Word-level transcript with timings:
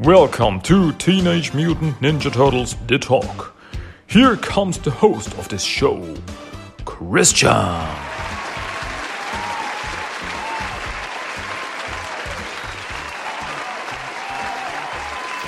Welcome 0.00 0.60
to 0.60 0.92
Teenage 0.92 1.52
Mutant 1.54 1.98
Ninja 1.98 2.32
Turtles 2.32 2.76
The 2.86 3.00
Talk. 3.00 3.56
Here 4.06 4.36
comes 4.36 4.78
the 4.78 4.92
host 4.92 5.36
of 5.36 5.48
this 5.48 5.64
show, 5.64 6.14
Christian. 6.84 7.48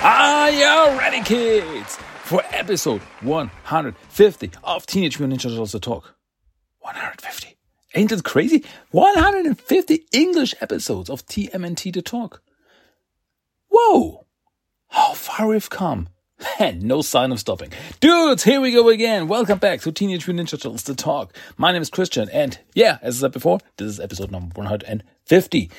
Are 0.02 0.50
you 0.50 0.98
ready, 0.98 1.22
kids? 1.22 1.96
For 2.24 2.42
episode 2.50 3.02
150 3.20 4.50
of 4.64 4.84
Teenage 4.84 5.20
Mutant 5.20 5.38
Ninja 5.38 5.48
Turtles 5.48 5.70
The 5.70 5.78
Talk. 5.78 6.16
150. 6.80 7.56
Ain't 7.94 8.10
it 8.10 8.24
crazy? 8.24 8.64
150 8.90 10.06
English 10.10 10.56
episodes 10.60 11.08
of 11.08 11.24
TMNT 11.26 11.92
The 11.92 12.02
Talk. 12.02 12.42
Whoa! 13.68 14.26
How 14.90 15.14
far 15.14 15.46
we've 15.46 15.70
come. 15.70 16.08
And 16.58 16.82
no 16.82 17.02
sign 17.02 17.32
of 17.32 17.40
stopping. 17.40 17.70
Dudes, 18.00 18.44
here 18.44 18.60
we 18.62 18.72
go 18.72 18.88
again. 18.88 19.28
Welcome 19.28 19.58
back 19.58 19.82
to 19.82 19.92
Teenage 19.92 20.26
Mutant 20.26 20.48
Ninja 20.48 20.52
Turtles 20.52 20.84
The 20.84 20.94
Talk. 20.94 21.36
My 21.58 21.70
name 21.70 21.82
is 21.82 21.90
Christian, 21.90 22.30
and 22.30 22.58
yeah, 22.74 22.98
as 23.02 23.18
I 23.18 23.26
said 23.26 23.32
before, 23.32 23.60
this 23.76 23.88
is 23.88 24.00
episode 24.00 24.30
number 24.30 24.52
150. 24.54 25.70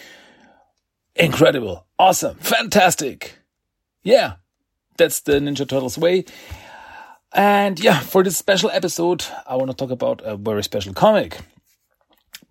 Incredible. 1.15 1.85
Awesome. 1.97 2.35
Fantastic. 2.37 3.39
Yeah, 4.03 4.34
that's 4.97 5.21
the 5.21 5.34
Ninja 5.34 5.67
Turtles 5.67 5.98
way. 5.98 6.25
And 7.34 7.79
yeah, 7.79 7.99
for 7.99 8.23
this 8.23 8.37
special 8.37 8.70
episode, 8.70 9.25
I 9.48 9.55
want 9.55 9.71
to 9.71 9.77
talk 9.77 9.89
about 9.89 10.21
a 10.23 10.37
very 10.37 10.63
special 10.63 10.93
comic. 10.93 11.39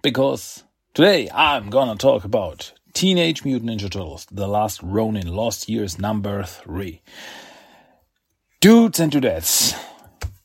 Because 0.02 0.64
today 0.94 1.28
I'm 1.32 1.70
gonna 1.70 1.96
talk 1.96 2.24
about 2.24 2.72
Teenage 2.92 3.44
Mutant 3.44 3.70
Ninja 3.70 3.90
Turtles, 3.90 4.26
The 4.30 4.48
Last 4.48 4.82
Ronin, 4.82 5.28
Lost 5.28 5.68
Years 5.68 5.98
number 5.98 6.42
three. 6.42 7.02
Dudes 8.60 9.00
and 9.00 9.12
dudettes, 9.12 9.74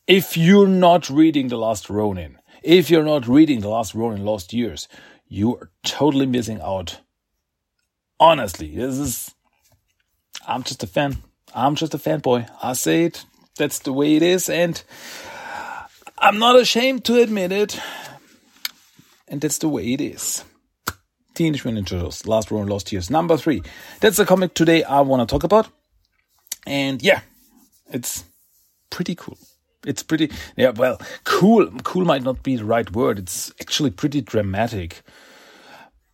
if 0.06 0.36
you're 0.36 0.68
not 0.68 1.10
reading 1.10 1.48
The 1.48 1.58
Last 1.58 1.90
Ronin, 1.90 2.38
if 2.62 2.90
you're 2.90 3.04
not 3.04 3.26
reading 3.26 3.60
The 3.60 3.68
Last 3.68 3.94
Ronin, 3.94 4.24
Lost 4.24 4.52
Years, 4.52 4.88
you 5.28 5.56
are 5.56 5.70
totally 5.84 6.26
missing 6.26 6.60
out. 6.60 7.00
Honestly, 8.18 8.74
this 8.74 8.98
is. 8.98 9.34
I'm 10.46 10.62
just 10.62 10.82
a 10.82 10.86
fan. 10.86 11.18
I'm 11.54 11.74
just 11.74 11.94
a 11.94 11.98
fanboy. 11.98 12.48
I 12.62 12.72
say 12.74 13.04
it. 13.04 13.24
That's 13.58 13.80
the 13.80 13.92
way 13.92 14.16
it 14.16 14.22
is, 14.22 14.48
and 14.48 14.82
I'm 16.18 16.38
not 16.38 16.58
ashamed 16.58 17.04
to 17.06 17.20
admit 17.20 17.52
it. 17.52 17.78
And 19.28 19.40
that's 19.40 19.58
the 19.58 19.68
way 19.68 19.92
it 19.92 20.00
is. 20.00 20.44
Teenage 21.36 21.66
Mutant 21.66 21.86
Ninja 21.86 21.90
Turtles, 21.90 22.26
Last 22.26 22.50
Ronin, 22.50 22.68
Lost 22.68 22.90
Years, 22.90 23.10
number 23.10 23.36
three. 23.36 23.62
That's 24.00 24.16
the 24.16 24.24
comic 24.24 24.54
today 24.54 24.82
I 24.82 25.02
want 25.02 25.28
to 25.28 25.32
talk 25.32 25.44
about. 25.44 25.68
And 26.66 27.02
yeah, 27.02 27.20
it's 27.92 28.24
pretty 28.88 29.14
cool. 29.14 29.36
It's 29.84 30.02
pretty, 30.02 30.30
yeah, 30.56 30.70
well, 30.70 30.98
cool. 31.24 31.70
Cool 31.84 32.06
might 32.06 32.22
not 32.22 32.42
be 32.42 32.56
the 32.56 32.64
right 32.64 32.90
word. 32.90 33.18
It's 33.18 33.52
actually 33.60 33.90
pretty 33.90 34.22
dramatic. 34.22 35.02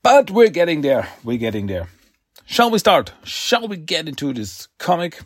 But 0.03 0.33
we're 0.33 0.51
getting 0.51 0.81
there. 0.81 1.09
We're 1.23 1.39
getting 1.39 1.69
there. 1.69 1.89
Shall 2.45 2.71
we 2.73 2.81
start? 2.81 3.13
Shall 3.23 3.69
we 3.69 3.77
get 3.77 4.09
into 4.09 4.33
this 4.33 4.67
comic? 4.79 5.21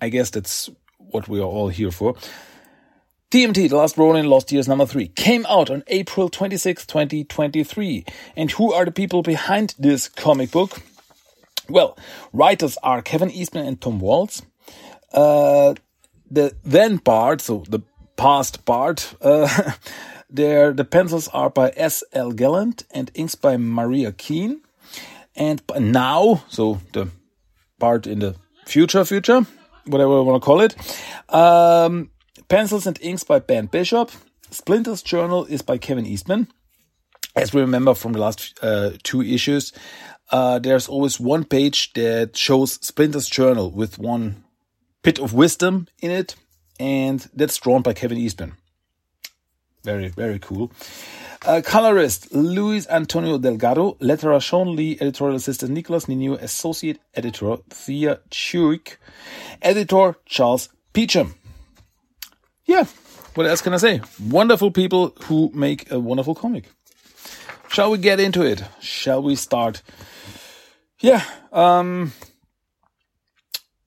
I 0.00 0.08
guess 0.08 0.30
that's 0.30 0.68
what 0.98 1.28
we 1.28 1.38
are 1.38 1.44
all 1.44 1.68
here 1.68 1.92
for. 1.92 2.16
TMNT, 3.32 3.70
The 3.70 3.76
Last 3.76 3.96
Ronin, 3.96 4.26
Lost 4.26 4.52
Years 4.52 4.68
number 4.68 4.84
3, 4.84 5.08
came 5.08 5.46
out 5.48 5.70
on 5.70 5.84
April 5.86 6.28
26, 6.28 6.84
2023. 6.84 8.04
And 8.36 8.50
who 8.50 8.74
are 8.74 8.84
the 8.84 8.90
people 8.90 9.22
behind 9.22 9.74
this 9.78 10.06
comic 10.06 10.50
book? 10.50 10.82
Well, 11.66 11.96
writers 12.34 12.76
are 12.82 13.00
Kevin 13.00 13.30
Eastman 13.30 13.64
and 13.64 13.80
Tom 13.80 14.00
Waltz. 14.00 14.42
Uh, 15.14 15.72
the 16.30 16.54
then 16.62 16.98
Bart, 16.98 17.40
so 17.40 17.64
the 17.66 17.80
past 18.16 18.66
Bart, 18.66 19.14
uh, 19.22 19.72
there 20.28 20.74
the 20.74 20.84
pencils 20.84 21.28
are 21.28 21.48
by 21.48 21.72
S. 21.74 22.04
L. 22.12 22.32
Gallant 22.32 22.84
and 22.90 23.10
inks 23.14 23.34
by 23.34 23.56
Maria 23.56 24.12
Keane. 24.12 24.60
And 25.34 25.62
now, 25.80 26.44
so 26.50 26.82
the 26.92 27.08
Bart 27.78 28.06
in 28.06 28.18
the 28.18 28.36
future, 28.66 29.06
future, 29.06 29.46
whatever 29.86 30.18
we 30.18 30.26
want 30.26 30.42
to 30.42 30.44
call 30.44 30.60
it. 30.60 30.76
Um, 31.34 32.10
Pencils 32.52 32.86
and 32.86 32.98
Inks 33.00 33.24
by 33.24 33.38
Ben 33.38 33.64
Bishop. 33.64 34.10
Splinter's 34.50 35.00
Journal 35.00 35.46
is 35.46 35.62
by 35.62 35.78
Kevin 35.78 36.04
Eastman. 36.04 36.48
As 37.34 37.54
we 37.54 37.62
remember 37.62 37.94
from 37.94 38.12
the 38.12 38.18
last 38.18 38.58
uh, 38.60 38.90
two 39.02 39.22
issues, 39.22 39.72
uh, 40.30 40.58
there's 40.58 40.86
always 40.86 41.18
one 41.18 41.44
page 41.44 41.94
that 41.94 42.36
shows 42.36 42.72
Splinter's 42.86 43.26
Journal 43.26 43.70
with 43.70 43.98
one 43.98 44.44
bit 45.02 45.18
of 45.18 45.32
wisdom 45.32 45.88
in 46.02 46.10
it, 46.10 46.36
and 46.78 47.26
that's 47.32 47.56
drawn 47.56 47.80
by 47.80 47.94
Kevin 47.94 48.18
Eastman. 48.18 48.52
Very, 49.82 50.08
very 50.08 50.38
cool. 50.38 50.70
Uh, 51.46 51.62
colorist 51.64 52.34
Luis 52.34 52.86
Antonio 52.90 53.38
Delgado, 53.38 53.94
letterer 53.94 54.42
Shawn 54.42 54.76
Lee, 54.76 54.98
editorial 55.00 55.36
assistant 55.36 55.72
Nicholas 55.72 56.04
Ninu, 56.04 56.38
associate 56.38 57.00
editor 57.14 57.56
Thea 57.70 58.20
Chuik, 58.30 58.98
editor 59.62 60.16
Charles 60.26 60.68
Peacham 60.92 61.36
yeah, 62.72 62.84
what 63.34 63.46
else 63.46 63.60
can 63.60 63.74
I 63.74 63.76
say? 63.76 64.00
Wonderful 64.18 64.70
people 64.70 65.14
who 65.24 65.50
make 65.54 65.90
a 65.90 65.98
wonderful 65.98 66.34
comic. 66.34 66.64
Shall 67.68 67.90
we 67.90 67.98
get 67.98 68.18
into 68.18 68.42
it? 68.42 68.64
Shall 68.80 69.22
we 69.22 69.36
start? 69.36 69.82
Yeah. 71.00 71.22
Um, 71.52 72.12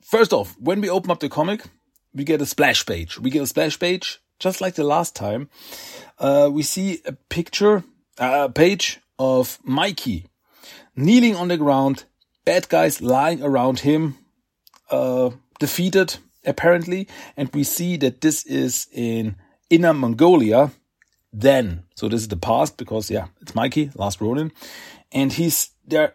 first 0.03 0.33
off, 0.33 0.55
when 0.59 0.81
we 0.81 0.89
open 0.89 1.11
up 1.11 1.19
the 1.19 1.29
comic, 1.29 1.61
we 2.13 2.23
get 2.23 2.41
a 2.41 2.45
splash 2.45 2.85
page. 2.85 3.19
We 3.19 3.29
get 3.29 3.43
a 3.43 3.47
splash 3.47 3.79
page 3.79 4.19
just 4.39 4.61
like 4.61 4.75
the 4.75 4.83
last 4.83 5.15
time. 5.15 5.49
Uh, 6.19 6.49
we 6.51 6.61
see 6.61 7.01
a 7.05 7.13
picture, 7.13 7.83
a 8.17 8.49
page 8.49 8.99
of 9.17 9.59
Mikey 9.63 10.27
kneeling 10.95 11.35
on 11.35 11.47
the 11.47 11.57
ground, 11.57 12.05
bad 12.45 12.69
guys 12.69 13.01
lying 13.01 13.41
around 13.41 13.79
him, 13.79 14.17
uh, 14.91 15.31
defeated 15.59 16.17
apparently, 16.45 17.07
and 17.37 17.49
we 17.53 17.63
see 17.63 17.97
that 17.97 18.21
this 18.21 18.45
is 18.45 18.87
in 18.91 19.35
Inner 19.69 19.93
Mongolia. 19.93 20.71
Then, 21.33 21.83
so 21.95 22.07
this 22.07 22.21
is 22.21 22.27
the 22.29 22.37
past 22.37 22.77
because 22.77 23.11
yeah, 23.11 23.27
it's 23.41 23.53
Mikey, 23.53 23.91
Last 23.95 24.21
Ronin, 24.21 24.53
and 25.11 25.33
he's 25.33 25.71
there 25.85 26.13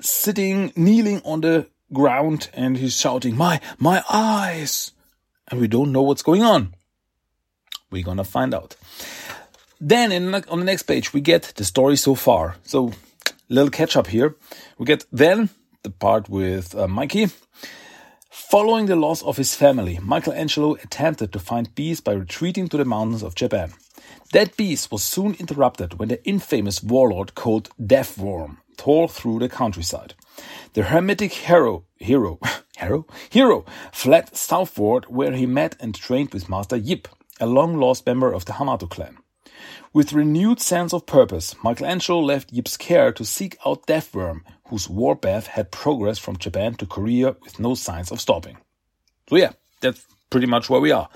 sitting, 0.00 0.72
kneeling 0.76 1.20
on 1.24 1.40
the 1.40 1.66
ground, 1.92 2.48
and 2.52 2.76
he's 2.76 2.98
shouting, 2.98 3.36
"My, 3.36 3.60
my 3.78 4.04
eyes!" 4.08 4.92
And 5.48 5.60
we 5.60 5.68
don't 5.68 5.92
know 5.92 6.02
what's 6.02 6.22
going 6.22 6.42
on. 6.42 6.74
We're 7.90 8.04
gonna 8.04 8.24
find 8.24 8.54
out. 8.54 8.76
Then, 9.80 10.12
in, 10.12 10.34
on 10.34 10.58
the 10.58 10.64
next 10.64 10.84
page, 10.84 11.12
we 11.12 11.20
get 11.20 11.52
the 11.56 11.64
story 11.64 11.96
so 11.96 12.14
far. 12.14 12.56
So, 12.62 12.92
little 13.48 13.70
catch 13.70 13.96
up 13.96 14.06
here. 14.06 14.36
We 14.78 14.86
get 14.86 15.04
then 15.12 15.50
the 15.82 15.90
part 15.90 16.28
with 16.28 16.74
uh, 16.74 16.88
Mikey 16.88 17.28
Following 18.50 18.86
the 18.86 18.94
loss 18.94 19.24
of 19.24 19.38
his 19.38 19.56
family, 19.56 19.98
Michelangelo 20.00 20.74
attempted 20.74 21.32
to 21.32 21.40
find 21.40 21.74
peace 21.74 22.00
by 22.00 22.12
retreating 22.12 22.68
to 22.68 22.76
the 22.76 22.84
mountains 22.84 23.24
of 23.24 23.34
Japan. 23.34 23.72
That 24.32 24.56
peace 24.56 24.88
was 24.88 25.02
soon 25.02 25.34
interrupted 25.40 25.98
when 25.98 26.10
the 26.10 26.24
infamous 26.24 26.80
warlord 26.80 27.34
called 27.34 27.70
Deathworm 27.76 28.58
tore 28.76 29.08
through 29.08 29.40
the 29.40 29.48
countryside. 29.48 30.14
The 30.74 30.84
hermetic 30.84 31.32
hero, 31.32 31.86
hero, 31.96 32.38
hero, 32.78 33.06
hero 33.30 33.64
fled 33.92 34.36
southward 34.36 35.06
where 35.08 35.32
he 35.32 35.46
met 35.46 35.74
and 35.80 35.92
trained 35.92 36.32
with 36.32 36.48
Master 36.48 36.76
Yip, 36.76 37.08
a 37.40 37.46
long 37.46 37.80
lost 37.80 38.06
member 38.06 38.32
of 38.32 38.44
the 38.44 38.52
Hamato 38.52 38.88
clan. 38.88 39.16
With 39.92 40.12
renewed 40.12 40.60
sense 40.60 40.92
of 40.92 41.04
purpose, 41.04 41.56
Michelangelo 41.64 42.20
left 42.20 42.52
Yip's 42.52 42.76
care 42.76 43.10
to 43.10 43.24
seek 43.24 43.56
out 43.66 43.88
Deathworm, 43.88 44.42
whose 44.68 44.88
warpath 44.88 45.46
had 45.46 45.70
progressed 45.70 46.20
from 46.20 46.36
Japan 46.36 46.74
to 46.74 46.86
Korea 46.86 47.36
with 47.42 47.60
no 47.60 47.74
signs 47.74 48.10
of 48.10 48.20
stopping. 48.20 48.58
So 49.28 49.36
yeah, 49.36 49.52
that's 49.80 50.04
pretty 50.30 50.46
much 50.46 50.68
where 50.68 50.80
we 50.80 50.92
are. 50.92 51.08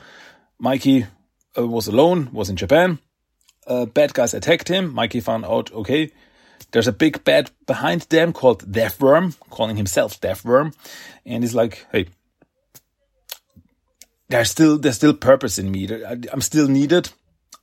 Mikey 0.59 1.07
uh, 1.57 1.67
was 1.67 1.89
alone, 1.89 2.31
was 2.33 2.51
in 2.51 2.57
Japan. 2.57 2.99
Uh, 3.67 3.87
bad 3.87 4.15
guys 4.15 4.35
attacked 4.35 4.69
him. 4.69 4.93
Mikey 4.95 5.21
found 5.21 5.45
out, 5.45 5.73
okay, 5.73 6.11
there's 6.73 6.89
a 6.89 6.93
big 6.93 7.25
bad 7.25 7.51
behind 7.67 8.03
them 8.03 8.33
called 8.33 8.71
Deathworm, 8.71 9.37
calling 9.51 9.77
himself 9.77 10.21
Deathworm, 10.21 10.75
and 11.25 11.43
he's 11.43 11.55
like, 11.55 11.87
hey, 11.93 12.07
there's 14.29 14.51
still 14.51 14.79
there's 14.79 14.97
still 14.97 15.15
purpose 15.15 15.59
in 15.59 15.71
me. 15.71 15.89
I'm 16.33 16.41
still 16.41 16.69
needed. 16.69 17.11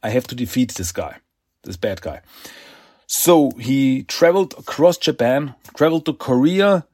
I 0.03 0.09
have 0.09 0.27
to 0.27 0.35
defeat 0.35 0.73
this 0.75 0.91
guy, 0.91 1.17
this 1.63 1.77
bad 1.77 2.01
guy. 2.01 2.21
So 3.07 3.51
he 3.51 4.03
traveled 4.03 4.53
across 4.57 4.97
Japan, 4.97 5.55
traveled 5.75 6.05
to 6.05 6.13
Korea. 6.13 6.85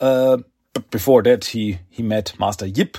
Uh, 0.00 0.38
but 0.74 0.90
before 0.90 1.22
that, 1.22 1.44
he 1.46 1.78
he 1.88 2.02
met 2.02 2.38
Master 2.38 2.66
Yip, 2.66 2.98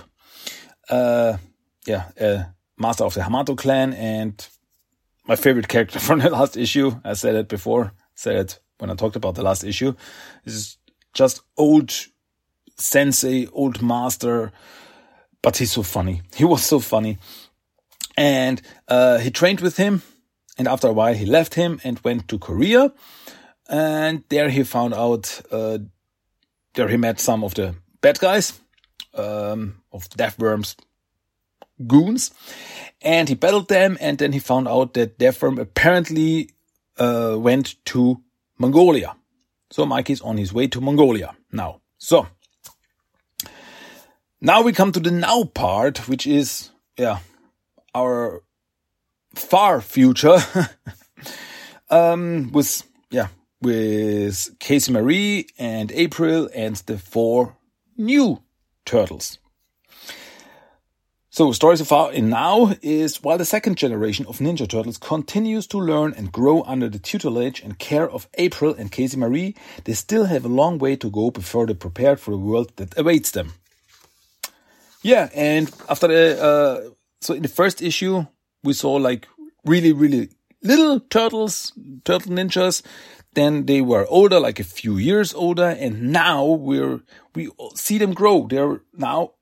uh, 0.90 1.38
yeah, 1.86 2.06
uh, 2.20 2.44
master 2.78 3.04
of 3.04 3.14
the 3.14 3.22
Hamato 3.22 3.58
clan, 3.58 3.94
and 3.94 4.48
my 5.28 5.36
favorite 5.36 5.68
character 5.68 6.00
from 6.08 6.20
the 6.20 6.30
last 6.30 6.58
issue. 6.58 6.92
I 7.04 7.14
said 7.14 7.36
it 7.36 7.48
before, 7.48 7.92
said 8.16 8.36
it 8.36 8.60
when 8.80 8.90
I 8.90 8.96
talked 8.96 9.16
about 9.16 9.36
the 9.36 9.44
last 9.44 9.64
issue. 9.64 9.94
Is 10.46 10.78
just 11.14 11.42
old 11.58 11.92
sensei, 12.78 13.48
old 13.52 13.82
master, 13.82 14.52
but 15.42 15.58
he's 15.58 15.72
so 15.72 15.84
funny. 15.84 16.22
He 16.36 16.46
was 16.46 16.64
so 16.64 16.80
funny. 16.80 17.18
And 18.18 18.62
uh, 18.88 19.18
he 19.20 19.32
trained 19.32 19.62
with 19.62 19.78
him. 19.78 20.02
And 20.58 20.68
after 20.68 20.88
a 20.88 20.94
while, 20.94 21.14
he 21.14 21.26
left 21.26 21.56
him 21.56 21.80
and 21.84 22.00
went 22.04 22.28
to 22.28 22.38
Korea. 22.38 22.94
And 23.70 24.24
there 24.30 24.50
he 24.50 24.64
found 24.64 24.94
out, 24.94 25.42
uh, 25.52 25.80
there 26.74 26.88
he 26.88 26.98
met 26.98 27.20
some 27.20 27.44
of 27.44 27.54
the 27.54 27.76
bad 28.02 28.20
guys, 28.20 28.60
um, 29.14 29.82
of 29.92 30.10
Deathworm's 30.10 30.76
goons. 31.88 32.32
And 33.02 33.30
he 33.30 33.36
battled 33.36 33.70
them. 33.70 33.98
And 34.02 34.18
then 34.18 34.34
he 34.34 34.40
found 34.40 34.68
out 34.68 34.94
that 34.94 35.18
Deathworm 35.18 35.60
apparently 35.60 36.52
uh, 36.98 37.36
went 37.38 37.84
to 37.86 38.22
Mongolia. 38.58 39.16
So 39.72 39.86
Mikey's 39.86 40.22
on 40.22 40.38
his 40.38 40.54
way 40.54 40.68
to 40.68 40.82
Mongolia 40.82 41.36
now. 41.52 41.82
So 41.98 42.28
now 44.42 44.62
we 44.62 44.74
come 44.74 44.92
to 44.92 45.00
the 45.00 45.12
now 45.12 45.46
part, 45.46 46.10
which 46.10 46.28
is, 46.28 46.72
yeah, 46.98 47.20
our 47.96 48.44
far 49.36 49.82
future, 49.82 50.38
um, 51.90 52.52
with, 52.52 52.84
yeah, 53.10 53.28
with 53.62 54.58
Casey 54.60 54.92
Marie 54.92 55.48
and 55.58 55.92
April 55.92 56.50
and 56.54 56.76
the 56.78 56.98
four 56.98 57.58
new 57.98 58.42
turtles. 58.86 59.38
So, 61.34 61.54
story 61.54 61.78
so 61.78 61.86
far 61.86 62.12
in 62.12 62.30
now 62.30 62.76
is 62.82 63.24
while 63.24 63.38
the 63.38 63.46
second 63.46 63.78
generation 63.78 64.26
of 64.26 64.40
Ninja 64.40 64.68
Turtles 64.68 64.98
continues 64.98 65.66
to 65.68 65.78
learn 65.78 66.14
and 66.18 66.30
grow 66.30 66.62
under 66.64 66.90
the 66.90 67.00
tutelage 67.00 67.62
and 67.62 67.80
care 67.80 68.10
of 68.10 68.28
April 68.34 68.76
and 68.78 68.92
Casey 68.92 69.16
Marie, 69.16 69.56
they 69.86 69.94
still 69.94 70.26
have 70.26 70.44
a 70.44 70.50
long 70.50 70.78
way 70.78 70.98
to 70.98 71.10
go 71.10 71.32
before 71.32 71.66
they're 71.66 71.74
prepared 71.74 72.20
for 72.20 72.32
the 72.32 72.38
world 72.38 72.74
that 72.76 72.98
awaits 72.98 73.32
them. 73.32 73.54
Yeah, 75.04 75.30
and 75.34 75.72
after 75.88 76.10
the, 76.10 76.44
uh, 76.44 76.90
so 77.22 77.34
in 77.34 77.44
the 77.44 77.48
first 77.48 77.82
issue, 77.82 78.26
we 78.64 78.74
saw 78.74 78.94
like 78.94 79.28
really, 79.66 79.94
really 79.94 80.30
little 80.64 81.00
turtles, 81.00 81.74
turtle 82.04 82.32
ninjas. 82.32 82.82
Then 83.34 83.66
they 83.66 83.80
were 83.80 84.06
older, 84.08 84.40
like 84.40 84.60
a 84.60 84.66
few 84.66 84.98
years 84.98 85.34
older, 85.34 85.70
and 85.80 86.12
now 86.12 86.46
we're, 86.46 87.00
we 87.34 87.50
see 87.76 87.98
them 87.98 88.14
grow. 88.14 88.46
They're 88.48 88.82
now 88.94 89.36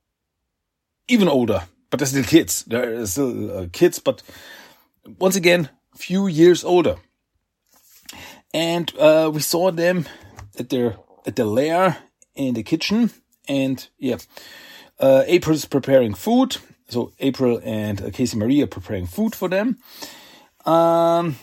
even 1.07 1.27
older 1.27 1.63
but 1.89 1.99
they're 1.99 2.07
still 2.07 2.23
kids. 2.23 2.63
They're 2.63 3.05
still 3.05 3.57
uh, 3.57 3.67
kids, 3.71 3.99
but 3.99 4.21
once 5.19 5.35
again, 5.35 5.69
few 5.95 6.27
years 6.27 6.63
older. 6.63 6.97
And 8.53 8.91
uh, 8.97 9.31
we 9.33 9.41
saw 9.41 9.71
them 9.71 10.05
at 10.57 10.69
their 10.69 10.97
at 11.25 11.35
the 11.35 11.45
lair 11.45 11.97
in 12.35 12.53
the 12.55 12.63
kitchen, 12.63 13.11
and 13.47 13.87
yeah, 13.97 14.17
uh, 14.99 15.23
April's 15.27 15.65
preparing 15.65 16.13
food. 16.13 16.57
So 16.89 17.13
April 17.19 17.61
and 17.63 18.01
uh, 18.01 18.09
Casey 18.11 18.37
Marie 18.37 18.61
are 18.61 18.67
preparing 18.67 19.07
food 19.07 19.35
for 19.35 19.47
them. 19.47 19.77
Um, 20.65 21.37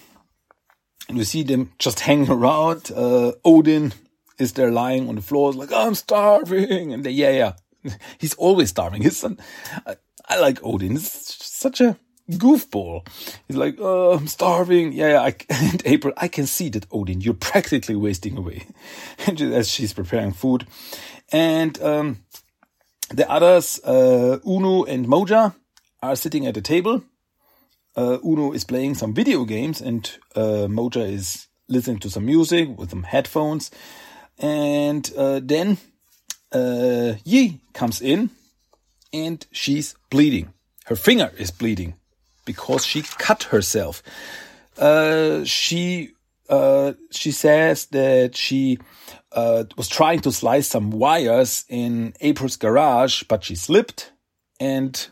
and 1.08 1.18
we 1.18 1.24
see 1.24 1.42
them 1.42 1.72
just 1.78 2.00
hanging 2.06 2.30
around. 2.30 2.90
Uh, 2.94 3.32
Odin 3.44 3.92
is 4.38 4.52
there 4.52 4.70
lying 4.70 5.08
on 5.08 5.14
the 5.14 5.22
floor, 5.22 5.52
like 5.52 5.72
I'm 5.72 5.94
starving, 5.94 6.92
and 6.92 7.04
they, 7.04 7.10
yeah, 7.10 7.30
yeah, 7.30 7.92
he's 8.18 8.34
always 8.34 8.70
starving. 8.70 9.02
His 9.02 9.16
son, 9.16 9.38
uh, 9.86 9.94
I 10.28 10.38
like 10.40 10.62
Odin. 10.62 10.92
He's 10.92 11.10
such 11.10 11.80
a 11.80 11.96
goofball. 12.30 13.06
He's 13.46 13.56
like, 13.56 13.76
oh, 13.78 14.12
I'm 14.12 14.26
starving. 14.26 14.92
Yeah, 14.92 15.12
yeah. 15.12 15.20
I, 15.22 15.36
and 15.50 15.82
April, 15.84 16.12
I 16.16 16.28
can 16.28 16.46
see 16.46 16.68
that 16.70 16.86
Odin, 16.90 17.20
you're 17.20 17.34
practically 17.34 17.96
wasting 17.96 18.36
away 18.36 18.66
as 19.26 19.68
she's 19.68 19.92
preparing 19.92 20.32
food. 20.32 20.66
And, 21.32 21.80
um, 21.82 22.18
the 23.10 23.30
others, 23.30 23.80
uh, 23.84 24.38
Uno 24.46 24.84
and 24.84 25.06
Moja 25.06 25.54
are 26.02 26.16
sitting 26.16 26.46
at 26.46 26.56
a 26.56 26.62
table. 26.62 27.02
Uh, 27.96 28.18
Uno 28.24 28.52
is 28.52 28.64
playing 28.64 28.94
some 28.94 29.14
video 29.14 29.44
games 29.44 29.80
and, 29.80 30.10
uh, 30.34 30.66
Moja 30.68 31.08
is 31.10 31.46
listening 31.68 31.98
to 32.00 32.10
some 32.10 32.26
music 32.26 32.76
with 32.78 32.90
some 32.90 33.04
headphones. 33.04 33.70
And, 34.38 35.10
uh, 35.16 35.40
then, 35.42 35.78
uh, 36.52 37.14
Yi 37.24 37.60
comes 37.72 38.00
in 38.00 38.30
and 39.12 39.46
she's 39.50 39.94
bleeding. 40.10 40.52
Her 40.84 40.96
finger 40.96 41.32
is 41.38 41.50
bleeding 41.50 41.94
because 42.44 42.84
she 42.84 43.02
cut 43.02 43.44
herself. 43.44 44.02
Uh, 44.78 45.44
she 45.44 46.12
uh, 46.48 46.92
she 47.10 47.32
says 47.32 47.86
that 47.86 48.36
she 48.36 48.78
uh, 49.32 49.64
was 49.76 49.88
trying 49.88 50.20
to 50.20 50.32
slice 50.32 50.68
some 50.68 50.90
wires 50.90 51.64
in 51.68 52.14
April's 52.20 52.56
garage, 52.56 53.24
but 53.24 53.44
she 53.44 53.54
slipped 53.54 54.12
and 54.60 55.08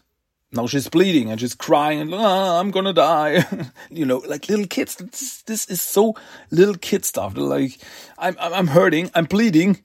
now 0.53 0.67
she's 0.67 0.89
bleeding 0.89 1.31
and 1.31 1.41
she's 1.41 1.55
crying 1.55 2.01
and 2.01 2.15
oh, 2.15 2.61
I'm 2.61 2.71
gonna 2.71 2.93
die. 2.93 3.45
you 3.91 4.07
know, 4.07 4.19
like 4.19 4.49
little 4.49 4.67
kids. 4.67 4.97
This, 4.97 5.43
this, 5.43 5.67
is 5.67 5.83
so 5.83 6.15
little 6.51 6.77
kid 6.77 7.05
stuff. 7.05 7.37
Like, 7.37 7.79
I'm, 8.17 8.37
I'm 8.39 8.69
hurting. 8.69 9.11
I'm 9.15 9.25
bleeding. 9.25 9.83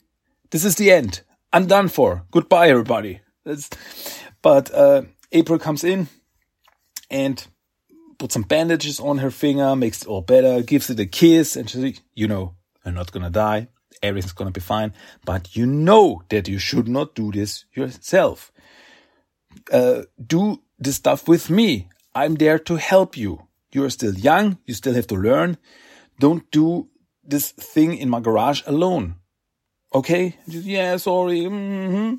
This 0.50 0.64
is 0.64 0.76
the 0.76 0.90
end. 0.92 1.22
I'm 1.52 1.66
done 1.66 1.88
for. 1.88 2.24
Goodbye, 2.30 2.68
everybody. 2.68 3.20
That's, 3.44 3.68
but 4.42 4.72
uh, 4.72 5.02
April 5.32 5.58
comes 5.58 5.82
in 5.82 6.08
and 7.10 7.44
puts 8.20 8.34
some 8.34 8.42
bandages 8.42 9.00
on 9.00 9.18
her 9.18 9.30
finger, 9.30 9.74
makes 9.74 10.02
it 10.02 10.08
all 10.08 10.20
better, 10.20 10.62
gives 10.62 10.90
it 10.90 11.00
a 11.00 11.06
kiss, 11.06 11.56
and 11.56 11.68
she's 11.68 11.82
like, 11.82 12.00
you 12.14 12.28
know, 12.28 12.54
I'm 12.84 12.94
not 12.94 13.10
gonna 13.10 13.30
die. 13.30 13.68
Everything's 14.02 14.34
gonna 14.34 14.50
be 14.50 14.60
fine. 14.60 14.92
But 15.24 15.56
you 15.56 15.66
know 15.66 16.22
that 16.28 16.46
you 16.46 16.58
should 16.58 16.86
not 16.86 17.14
do 17.14 17.32
this 17.32 17.64
yourself. 17.74 18.52
Uh, 19.72 20.02
do 20.24 20.62
this 20.78 20.96
stuff 20.96 21.26
with 21.26 21.50
me. 21.50 21.88
I'm 22.14 22.34
there 22.34 22.58
to 22.58 22.76
help 22.76 23.16
you. 23.16 23.46
You're 23.72 23.90
still 23.90 24.14
young. 24.14 24.58
You 24.66 24.74
still 24.74 24.94
have 24.94 25.06
to 25.08 25.14
learn. 25.14 25.56
Don't 26.18 26.48
do 26.50 26.88
this 27.24 27.52
thing 27.52 27.96
in 27.96 28.10
my 28.10 28.20
garage 28.20 28.62
alone. 28.66 29.14
Okay? 29.94 30.36
Yeah, 30.46 30.98
sorry. 30.98 31.46
Mm 31.46 31.92
-hmm. 31.92 32.18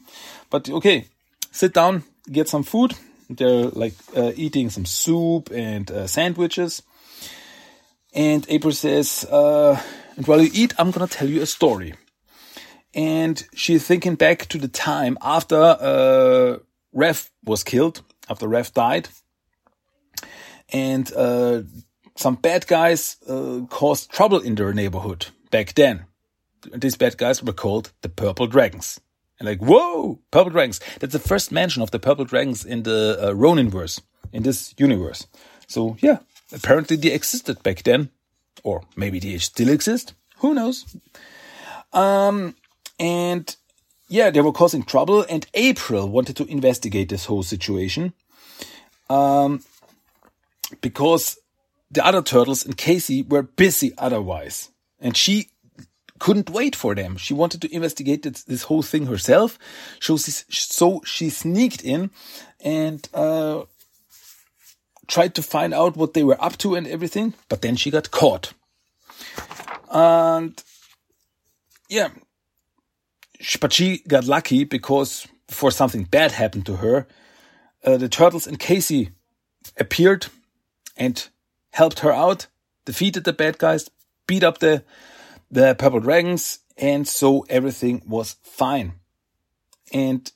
But 0.50 0.70
okay, 0.70 1.06
sit 1.52 1.74
down, 1.74 2.04
get 2.26 2.50
some 2.50 2.64
food. 2.64 3.11
They're 3.36 3.70
like 3.70 3.94
uh, 4.16 4.32
eating 4.36 4.70
some 4.70 4.86
soup 4.86 5.50
and 5.52 5.90
uh, 5.90 6.08
sandwiches. 6.08 6.84
And 8.14 8.46
April 8.50 8.74
says, 8.74 9.26
uh, 9.32 9.82
and 10.18 10.28
while 10.28 10.42
you 10.42 10.50
eat, 10.54 10.74
I'm 10.78 10.92
gonna 10.92 11.08
tell 11.08 11.30
you 11.30 11.42
a 11.42 11.46
story. 11.46 11.94
And 12.94 13.42
she's 13.56 13.88
thinking 13.88 14.16
back 14.16 14.48
to 14.48 14.58
the 14.58 14.68
time 14.68 15.18
after 15.22 15.56
uh, 15.56 16.58
Rev 16.92 17.32
was 17.46 17.64
killed, 17.64 18.02
after 18.30 18.48
Rev 18.48 18.74
died. 18.74 19.08
And 20.74 21.12
uh, 21.14 21.62
some 22.16 22.36
bad 22.36 22.68
guys 22.68 23.18
uh, 23.28 23.62
caused 23.70 24.12
trouble 24.12 24.40
in 24.40 24.56
their 24.56 24.74
neighborhood 24.74 25.28
back 25.50 25.74
then. 25.76 26.06
These 26.74 26.98
bad 26.98 27.18
guys 27.18 27.42
were 27.42 27.54
called 27.54 27.92
the 28.02 28.10
Purple 28.10 28.48
Dragons. 28.48 29.00
And 29.42 29.50
like, 29.50 29.60
whoa, 29.60 30.20
purple 30.30 30.52
dragons. 30.52 30.80
That's 31.00 31.14
the 31.14 31.20
first 31.20 31.52
mention 31.52 31.82
of 31.82 31.90
the 31.90 31.98
purple 31.98 32.26
dragons 32.26 32.64
in 32.64 32.84
the 32.84 33.18
uh, 33.20 33.32
Ronin 33.34 33.74
in 34.32 34.44
this 34.44 34.76
universe. 34.78 35.26
So 35.66 35.98
yeah, 36.00 36.20
apparently 36.54 36.96
they 36.96 37.12
existed 37.12 37.64
back 37.64 37.82
then, 37.82 38.12
or 38.64 38.84
maybe 38.96 39.20
they 39.20 39.40
still 39.40 39.70
exist. 39.70 40.14
Who 40.38 40.54
knows? 40.54 40.96
Um, 41.92 42.56
and 43.00 43.56
yeah, 44.10 44.30
they 44.30 44.42
were 44.42 44.52
causing 44.52 44.84
trouble, 44.84 45.26
and 45.28 45.48
April 45.56 46.08
wanted 46.08 46.36
to 46.36 46.46
investigate 46.46 47.10
this 47.10 47.26
whole 47.26 47.42
situation. 47.42 48.14
Um, 49.10 49.64
because 50.82 51.40
the 51.90 52.06
other 52.06 52.22
turtles 52.22 52.64
and 52.64 52.78
Casey 52.78 53.24
were 53.24 53.42
busy 53.42 53.92
otherwise. 53.98 54.70
And 55.00 55.18
she 55.18 55.48
couldn't 56.22 56.52
wait 56.52 56.76
for 56.76 56.94
them. 56.94 57.18
She 57.18 57.34
wanted 57.34 57.62
to 57.64 57.76
investigate 57.76 58.22
this, 58.22 58.64
whole 58.64 58.84
thing 58.84 59.08
herself. 59.08 59.58
So, 60.00 60.18
so 60.18 61.02
she 61.04 61.32
sneaked 61.32 61.84
in 61.84 62.12
and 62.64 63.10
uh, 63.12 63.64
tried 65.08 65.34
to 65.34 65.42
find 65.42 65.74
out 65.74 65.98
what 65.98 66.14
they 66.14 66.24
were 66.24 66.40
up 66.40 66.60
to 66.60 66.76
and 66.76 66.86
everything. 66.86 67.34
But 67.50 67.64
then 67.64 67.76
she 67.76 67.90
got 67.90 68.12
caught. 68.12 68.54
And 69.90 70.64
yeah, 71.90 72.10
but 73.60 73.74
she 73.74 74.04
got 74.08 74.26
lucky 74.26 74.64
because 74.64 75.28
before 75.48 75.72
something 75.72 76.04
bad 76.04 76.34
happened 76.34 76.68
to 76.68 76.76
her, 76.76 77.08
uh, 77.84 77.98
the 77.98 78.08
turtles 78.08 78.46
and 78.46 78.60
Casey 78.60 79.10
appeared 79.76 80.28
and 80.96 81.28
helped 81.72 82.00
her 82.00 82.14
out, 82.14 82.46
defeated 82.86 83.24
the 83.24 83.34
bad 83.34 83.58
guys, 83.58 83.90
beat 84.28 84.44
up 84.44 84.60
the 84.60 84.84
the 85.52 85.76
purple 85.76 86.00
dragons, 86.00 86.60
and 86.78 87.08
so 87.08 87.46
everything 87.50 88.02
was 88.08 88.38
fine. 88.42 88.94
And 89.94 90.32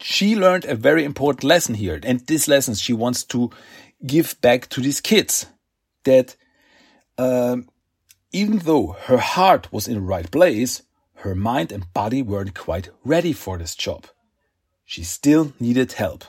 she 0.00 0.36
learned 0.36 0.66
a 0.66 0.74
very 0.74 1.04
important 1.04 1.42
lesson 1.42 1.74
here, 1.74 1.98
and 2.02 2.20
this 2.26 2.46
lesson 2.46 2.74
she 2.74 2.92
wants 2.92 3.24
to 3.24 3.50
give 4.06 4.40
back 4.40 4.68
to 4.68 4.80
these 4.80 5.00
kids 5.00 5.46
that 6.04 6.36
um, 7.16 7.68
even 8.32 8.58
though 8.58 8.96
her 9.06 9.18
heart 9.18 9.72
was 9.72 9.88
in 9.88 9.94
the 9.94 10.00
right 10.00 10.30
place, 10.30 10.82
her 11.16 11.34
mind 11.34 11.72
and 11.72 11.92
body 11.92 12.22
weren't 12.22 12.54
quite 12.54 12.90
ready 13.04 13.32
for 13.32 13.58
this 13.58 13.74
job. 13.74 14.06
She 14.84 15.02
still 15.02 15.52
needed 15.58 15.92
help. 15.92 16.24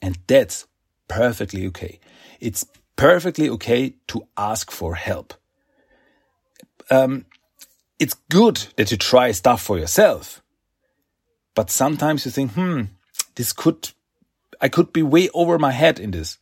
And 0.00 0.18
that's 0.26 0.66
perfectly 1.08 1.66
okay. 1.68 2.00
It's 2.40 2.64
perfectly 2.96 3.48
okay 3.50 3.96
to 4.08 4.26
ask 4.36 4.70
for 4.70 4.94
help. 4.94 5.34
Um, 6.90 7.26
it's 7.98 8.14
good 8.30 8.66
that 8.76 8.90
you 8.90 8.96
try 8.96 9.32
stuff 9.32 9.62
for 9.62 9.78
yourself. 9.78 10.42
But 11.54 11.70
sometimes 11.70 12.24
you 12.24 12.30
think, 12.30 12.52
hmm, 12.52 12.82
this 13.34 13.52
could, 13.52 13.90
I 14.60 14.68
could 14.68 14.92
be 14.92 15.02
way 15.02 15.28
over 15.30 15.58
my 15.58 15.72
head 15.72 15.98
in 15.98 16.10
this. 16.10 16.38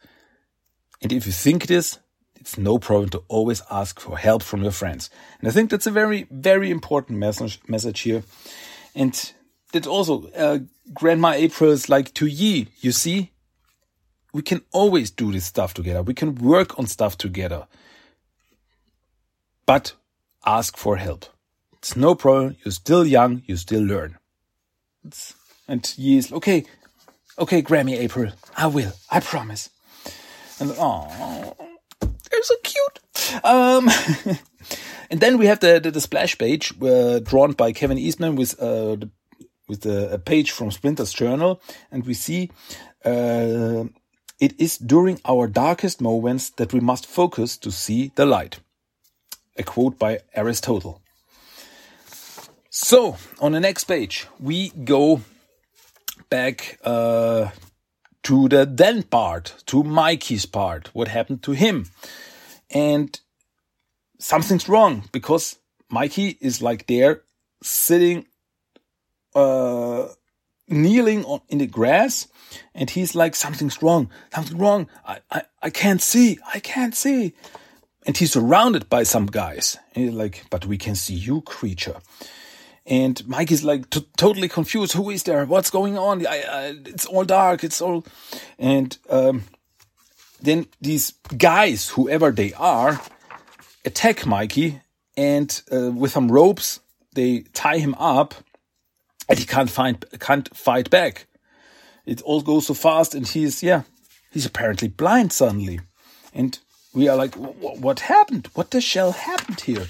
And 1.01 1.13
if 1.13 1.27
you 1.27 1.33
think 1.33 1.67
this, 1.67 1.99
it's 2.35 2.59
no 2.59 2.79
problem 2.79 3.11
to 3.11 3.23
always 3.29 3.63
ask 3.71 4.01
for 4.01 4.19
help 4.19 4.43
from 4.43 4.63
your 4.63 4.73
friends. 4.73 5.11
And 5.39 5.49
I 5.49 5.53
think 5.53 5.71
that's 5.71 5.87
a 5.87 5.91
very, 5.93 6.27
very 6.31 6.71
important 6.71 7.19
message, 7.19 7.61
message 7.69 8.01
here. 8.01 8.25
And 8.95 9.33
that 9.73 9.87
also, 9.87 10.29
uh, 10.31 10.59
Grandma 10.93 11.33
April's 11.33 11.89
like 11.89 12.13
to 12.15 12.27
Yi, 12.27 12.69
you 12.81 12.93
see, 12.93 13.31
we 14.33 14.43
can 14.43 14.63
always 14.73 15.11
do 15.11 15.33
this 15.33 15.45
stuff 15.45 15.75
together. 15.75 16.03
We 16.03 16.13
can 16.13 16.35
work 16.35 16.79
on 16.79 16.87
stuff 16.87 17.17
together. 17.17 17.67
But 19.65 19.95
ask 20.47 20.77
for 20.77 20.97
help. 20.97 21.27
It's 21.79 21.97
no 21.97 22.15
problem. 22.15 22.57
You're 22.65 22.73
still 22.73 23.07
young. 23.07 23.43
You 23.47 23.57
still 23.57 23.83
learn. 23.83 24.19
It's, 25.05 25.35
and 25.69 25.87
he 25.87 26.17
is, 26.17 26.33
okay, 26.33 26.65
okay, 27.39 27.63
Grammy 27.63 27.99
April. 27.99 28.33
I 28.57 28.67
will. 28.69 28.93
I 29.11 29.21
promise. 29.21 29.71
And, 30.61 30.75
oh, 30.79 31.55
they're 32.01 32.43
so 32.43 32.55
cute. 32.63 33.45
Um, 33.45 33.91
and 35.11 35.21
then 35.21 35.37
we 35.39 35.47
have 35.47 35.61
the, 35.61 35.79
the, 35.81 35.91
the 35.91 36.01
splash 36.01 36.39
page 36.39 36.73
uh, 36.83 37.19
drawn 37.19 37.53
by 37.53 37.73
Kevin 37.73 37.99
Eastman 37.99 38.37
with, 38.37 38.59
uh, 38.61 38.97
the, 38.97 39.11
with 39.69 39.85
a 39.85 40.19
page 40.25 40.53
from 40.53 40.71
Splinter's 40.71 41.13
journal. 41.13 41.61
And 41.91 42.07
we 42.07 42.15
see, 42.15 42.51
uh, 43.05 43.85
it 44.41 44.59
is 44.59 44.79
during 44.79 45.21
our 45.25 45.47
darkest 45.47 46.01
moments 46.01 46.51
that 46.51 46.73
we 46.73 46.81
must 46.81 47.07
focus 47.07 47.57
to 47.59 47.71
see 47.71 48.11
the 48.15 48.27
light. 48.27 48.61
A 49.57 49.63
quote 49.63 49.99
by 49.99 50.21
Aristotle. 50.35 51.01
So, 52.71 53.17
on 53.41 53.53
the 53.53 53.61
next 53.61 53.85
page, 53.85 54.27
we 54.41 54.71
go 54.71 55.21
back 56.29 56.81
uh, 56.85 57.51
to 58.25 58.49
the 58.49 58.67
then 58.67 59.05
part, 59.05 59.63
to 59.67 59.85
Mikey's 59.85 60.47
part, 60.47 60.91
what 60.93 61.09
happened 61.09 61.43
to 61.45 61.53
him. 61.53 61.87
And 62.71 63.19
something's 64.19 64.69
wrong 64.69 65.05
because 65.13 65.57
Mikey 65.89 66.37
is 66.41 66.61
like 66.61 66.87
there 66.87 67.23
sitting, 67.63 68.27
uh, 69.35 70.09
kneeling 70.67 71.25
on, 71.25 71.41
in 71.49 71.59
the 71.59 71.67
grass 71.67 72.27
and 72.75 72.91
he's 72.91 73.15
like, 73.15 73.37
something's 73.37 73.83
wrong, 73.83 74.11
something's 74.33 74.59
wrong. 74.59 74.89
I, 75.07 75.21
I, 75.31 75.43
I 75.63 75.71
can't 75.71 76.03
see, 76.03 76.39
I 76.53 76.59
can't 76.61 76.95
see. 76.95 77.35
And 78.07 78.17
he's 78.17 78.33
surrounded 78.33 78.89
by 78.91 79.03
some 79.05 79.27
guys. 79.27 79.79
Like, 79.97 80.45
but 80.51 80.67
we 80.67 80.77
can 80.77 80.95
see 80.95 81.15
you, 81.15 81.41
creature. 81.41 81.97
And 82.87 83.27
Mike 83.27 83.51
is 83.51 83.65
like 83.65 83.89
totally 84.17 84.49
confused. 84.49 84.93
Who 84.93 85.09
is 85.11 85.23
there? 85.23 85.47
What's 85.47 85.71
going 85.71 85.97
on? 85.97 86.27
I, 86.27 86.43
I, 86.43 86.75
it's 86.85 87.07
all 87.07 87.25
dark. 87.25 87.65
It's 87.65 87.81
all, 87.81 88.05
and 88.59 88.97
um, 89.09 89.45
then 90.43 90.67
these 90.83 91.13
guys, 91.39 91.89
whoever 91.89 92.31
they 92.31 92.53
are, 92.53 93.01
attack 93.87 94.27
Mikey, 94.27 94.83
and 95.17 95.63
uh, 95.73 95.91
with 95.93 96.13
some 96.13 96.31
ropes 96.31 96.81
they 97.15 97.41
tie 97.53 97.79
him 97.79 97.95
up, 97.95 98.35
and 99.29 99.39
he 99.39 99.47
can't 99.47 99.71
find 99.71 100.05
can't 100.21 100.55
fight 100.55 100.91
back. 100.91 101.27
It 102.05 102.21
all 102.23 102.43
goes 102.43 102.67
so 102.67 102.75
fast, 102.75 103.15
and 103.15 103.27
he's 103.27 103.63
yeah, 103.63 103.83
he's 104.31 104.45
apparently 104.45 104.89
blind 104.89 105.33
suddenly, 105.33 105.81
and 106.35 106.59
we 106.95 107.09
are 107.09 107.17
like, 107.17 107.35
what 107.35 108.01
happened? 108.01 108.49
What 108.55 108.71
the 108.71 108.81
shell 108.81 109.13
happened 109.13 109.61
here? 109.61 109.87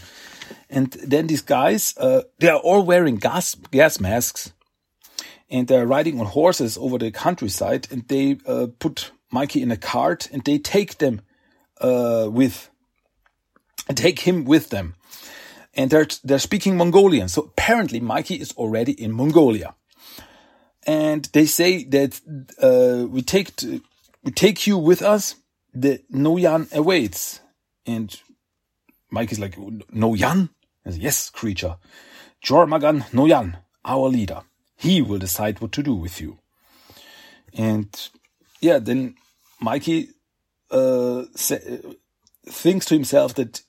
And 0.70 0.90
then 0.92 1.26
these 1.26 1.42
guys, 1.42 1.94
uh, 1.98 2.22
they 2.38 2.48
are 2.48 2.58
all 2.58 2.84
wearing 2.84 3.16
gas 3.16 3.54
gas 3.70 4.00
masks, 4.00 4.52
and 5.50 5.68
they're 5.68 5.86
riding 5.86 6.18
on 6.18 6.26
horses 6.26 6.76
over 6.78 6.98
the 6.98 7.10
countryside, 7.10 7.86
and 7.90 8.08
they 8.08 8.38
uh, 8.46 8.66
put 8.78 9.12
Mikey 9.30 9.62
in 9.62 9.70
a 9.70 9.76
cart, 9.76 10.28
and 10.32 10.42
they 10.44 10.58
take 10.58 10.98
them 10.98 11.20
uh, 11.80 12.28
with, 12.30 12.70
take 13.94 14.20
him 14.20 14.44
with 14.44 14.70
them, 14.70 14.94
and 15.74 15.90
they're 15.90 16.08
they're 16.24 16.38
speaking 16.38 16.76
Mongolian. 16.76 17.28
So 17.28 17.42
apparently, 17.42 18.00
Mikey 18.00 18.36
is 18.36 18.52
already 18.52 18.92
in 18.92 19.12
Mongolia, 19.12 19.74
and 20.86 21.28
they 21.32 21.46
say 21.46 21.84
that 21.84 22.20
uh, 22.60 23.06
we 23.06 23.22
take 23.22 23.52
we 24.22 24.32
take 24.32 24.66
you 24.66 24.78
with 24.78 25.02
us. 25.02 25.36
The 25.74 26.02
Noyan 26.12 26.72
awaits, 26.72 27.40
and 27.84 28.14
Mike 29.10 29.32
is 29.32 29.40
like, 29.40 29.56
Noyan? 29.56 30.50
Yes, 30.86 31.30
creature. 31.30 31.76
Jormagan 32.44 33.02
Noyan, 33.10 33.56
our 33.84 34.08
leader. 34.08 34.42
He 34.76 35.02
will 35.02 35.18
decide 35.18 35.60
what 35.60 35.72
to 35.72 35.82
do 35.82 35.94
with 35.94 36.20
you. 36.20 36.38
And 37.54 37.88
yeah, 38.60 38.78
then 38.78 39.14
Mikey 39.60 40.10
uh, 40.70 41.24
thinks 42.46 42.86
to 42.86 42.94
himself 42.94 43.34
that, 43.34 43.62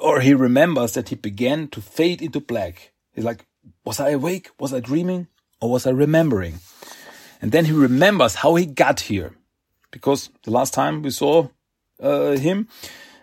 or 0.00 0.20
he 0.20 0.34
remembers 0.34 0.92
that 0.92 1.10
he 1.10 1.14
began 1.16 1.68
to 1.68 1.80
fade 1.80 2.22
into 2.22 2.40
black. 2.40 2.92
He's 3.12 3.24
like, 3.24 3.46
was 3.84 4.00
I 4.00 4.10
awake? 4.10 4.50
Was 4.58 4.72
I 4.72 4.80
dreaming? 4.80 5.28
Or 5.60 5.70
was 5.70 5.86
I 5.86 5.90
remembering? 5.90 6.60
And 7.40 7.52
then 7.52 7.66
he 7.66 7.72
remembers 7.72 8.36
how 8.36 8.54
he 8.54 8.66
got 8.66 9.00
here. 9.00 9.36
Because 9.90 10.30
the 10.42 10.50
last 10.50 10.74
time 10.74 11.02
we 11.02 11.10
saw 11.10 11.48
uh, 12.02 12.32
him, 12.32 12.68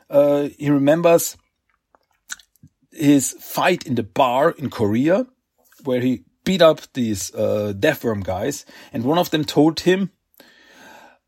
uh, 0.10 0.50
he 0.58 0.70
remembers 0.70 1.38
his 2.92 3.34
fight 3.40 3.86
in 3.86 3.96
the 3.96 4.04
bar 4.04 4.52
in 4.52 4.70
Korea, 4.70 5.26
where 5.84 6.02
he 6.02 6.24
beat 6.44 6.62
up 6.62 6.82
these 6.94 7.34
uh, 7.34 7.74
Deathworm 7.76 8.24
guys, 8.24 8.66
and 8.92 9.04
one 9.04 9.18
of 9.18 9.30
them 9.30 9.46
told 9.46 9.82
him 9.82 10.12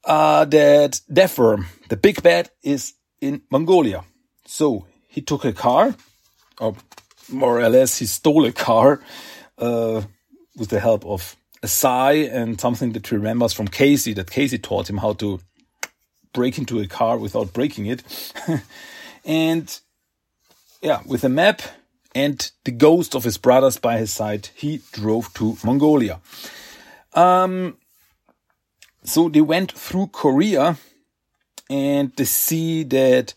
uh, 0.03 0.45
that 0.45 1.01
Deathworm, 1.11 1.65
the 1.89 1.97
big 1.97 2.21
bad, 2.21 2.49
is 2.63 2.93
in 3.21 3.41
Mongolia. 3.49 4.03
So 4.45 4.85
he 5.07 5.21
took 5.21 5.45
a 5.45 5.53
car, 5.53 5.95
or 6.59 6.75
more 7.29 7.59
or 7.59 7.69
less, 7.69 7.97
he 7.97 8.05
stole 8.05 8.45
a 8.45 8.51
car 8.51 9.01
uh, 9.57 10.01
with 10.55 10.69
the 10.69 10.79
help 10.79 11.05
of 11.05 11.35
a 11.65 11.67
sigh 11.67 12.29
and 12.39 12.61
something 12.61 12.91
that 12.93 13.07
he 13.07 13.15
remembers 13.15 13.51
from 13.51 13.67
Casey, 13.67 14.13
that 14.13 14.29
Casey 14.29 14.59
taught 14.59 14.89
him 14.89 14.97
how 14.97 15.13
to 15.13 15.39
break 16.31 16.57
into 16.57 16.79
a 16.79 16.87
car 16.87 17.17
without 17.17 17.53
breaking 17.53 17.87
it. 17.87 18.03
and 19.25 19.79
yeah, 20.81 21.01
with 21.07 21.23
a 21.23 21.29
map 21.29 21.63
and 22.13 22.51
the 22.65 22.71
ghost 22.71 23.15
of 23.15 23.23
his 23.23 23.39
brothers 23.39 23.77
by 23.77 23.97
his 23.97 24.11
side, 24.13 24.49
he 24.53 24.81
drove 24.91 25.33
to 25.33 25.57
Mongolia. 25.63 26.21
Um, 27.13 27.77
so 29.03 29.27
they 29.29 29.41
went 29.41 29.71
through 29.71 30.07
Korea 30.07 30.77
and 31.67 32.15
they 32.15 32.25
see 32.25 32.83
that 32.83 33.33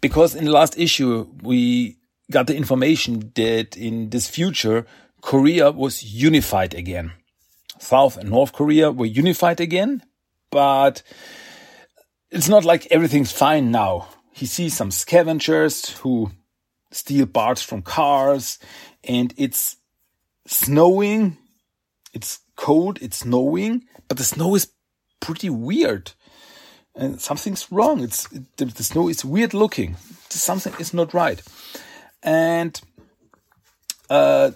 because 0.00 0.36
in 0.36 0.44
the 0.44 0.52
last 0.52 0.78
issue 0.78 1.26
we 1.42 1.96
got 2.30 2.46
the 2.46 2.56
information 2.56 3.32
that 3.34 3.76
in 3.76 4.10
this 4.10 4.28
future 4.28 4.86
Korea 5.20 5.72
was 5.72 6.04
unified 6.04 6.72
again. 6.74 7.12
South 7.84 8.16
and 8.16 8.30
North 8.30 8.52
Korea 8.52 8.90
were 8.90 9.06
unified 9.06 9.60
again, 9.60 10.02
but 10.50 11.02
it's 12.30 12.48
not 12.48 12.64
like 12.64 12.86
everything's 12.90 13.30
fine 13.30 13.70
now. 13.70 14.08
He 14.32 14.46
sees 14.46 14.74
some 14.74 14.90
scavengers 14.90 15.90
who 15.98 16.30
steal 16.90 17.26
parts 17.26 17.62
from 17.62 17.82
cars 17.82 18.58
and 19.04 19.34
it's 19.36 19.76
snowing. 20.46 21.36
It's 22.12 22.40
cold. 22.56 22.98
It's 23.02 23.18
snowing, 23.18 23.84
but 24.08 24.16
the 24.16 24.24
snow 24.24 24.54
is 24.54 24.68
pretty 25.20 25.50
weird 25.50 26.12
and 26.96 27.20
something's 27.20 27.70
wrong. 27.70 28.02
It's 28.02 28.28
the, 28.56 28.64
the 28.64 28.82
snow 28.82 29.08
is 29.08 29.24
weird 29.24 29.52
looking. 29.52 29.96
Something 30.30 30.74
is 30.78 30.94
not 30.94 31.14
right. 31.14 31.42
And, 32.22 32.80
uh, 34.08 34.52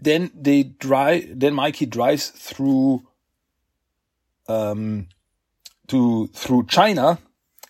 then 0.00 0.30
they 0.34 0.62
drive, 0.64 1.38
then 1.38 1.54
Mikey 1.54 1.86
drives 1.86 2.28
through, 2.28 3.06
um, 4.48 5.08
to, 5.88 6.28
through 6.28 6.66
China 6.66 7.18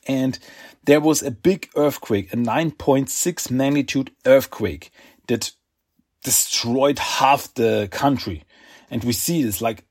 and 0.07 0.39
there 0.85 1.01
was 1.01 1.23
a 1.23 1.31
big 1.31 1.69
earthquake, 1.77 2.33
a 2.33 2.37
9.6 2.37 3.51
magnitude 3.51 4.11
earthquake 4.27 4.91
that 5.29 5.53
destroyed 6.25 6.99
half 6.99 7.53
the 7.55 7.89
country. 7.91 8.45
And 8.91 9.05
we 9.05 9.13
see 9.13 9.43
this 9.43 9.61
like 9.61 9.85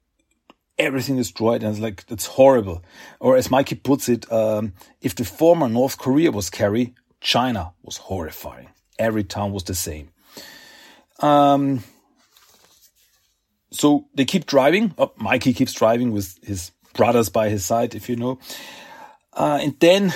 everything 0.78 1.18
destroyed 1.18 1.64
and 1.64 1.72
it's 1.72 1.80
like, 1.80 2.06
it's 2.10 2.26
horrible. 2.26 2.84
Or 3.20 3.38
as 3.38 3.52
Mikey 3.52 3.76
puts 3.76 4.10
it, 4.10 4.32
um, 4.32 4.74
if 5.02 5.16
the 5.16 5.26
former 5.26 5.70
North 5.70 5.98
Korea 5.98 6.32
was 6.32 6.48
scary, 6.48 6.96
China 7.22 7.74
was 7.84 7.98
horrifying. 7.98 8.70
Every 8.98 9.24
town 9.24 9.52
was 9.52 9.64
the 9.64 9.76
same. 9.76 10.10
Um, 11.20 11.84
so 13.72 14.08
they 14.16 14.26
keep 14.26 14.46
driving. 14.46 14.94
Oh, 14.98 15.12
Mikey 15.18 15.54
keeps 15.54 15.74
driving 15.74 16.12
with 16.12 16.38
his 16.44 16.72
brothers 16.94 17.30
by 17.30 17.50
his 17.50 17.66
side, 17.66 17.96
if 17.96 18.10
you 18.10 18.16
know. 18.16 18.40
Uh, 19.34 19.60
and 19.62 19.80
then 19.80 20.14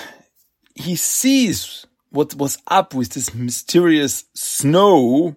he 0.76 0.96
sees 0.96 1.86
what 2.10 2.36
was 2.36 2.58
up 2.68 2.94
with 2.94 3.10
this 3.10 3.34
mysterious 3.34 4.26
snow, 4.34 5.36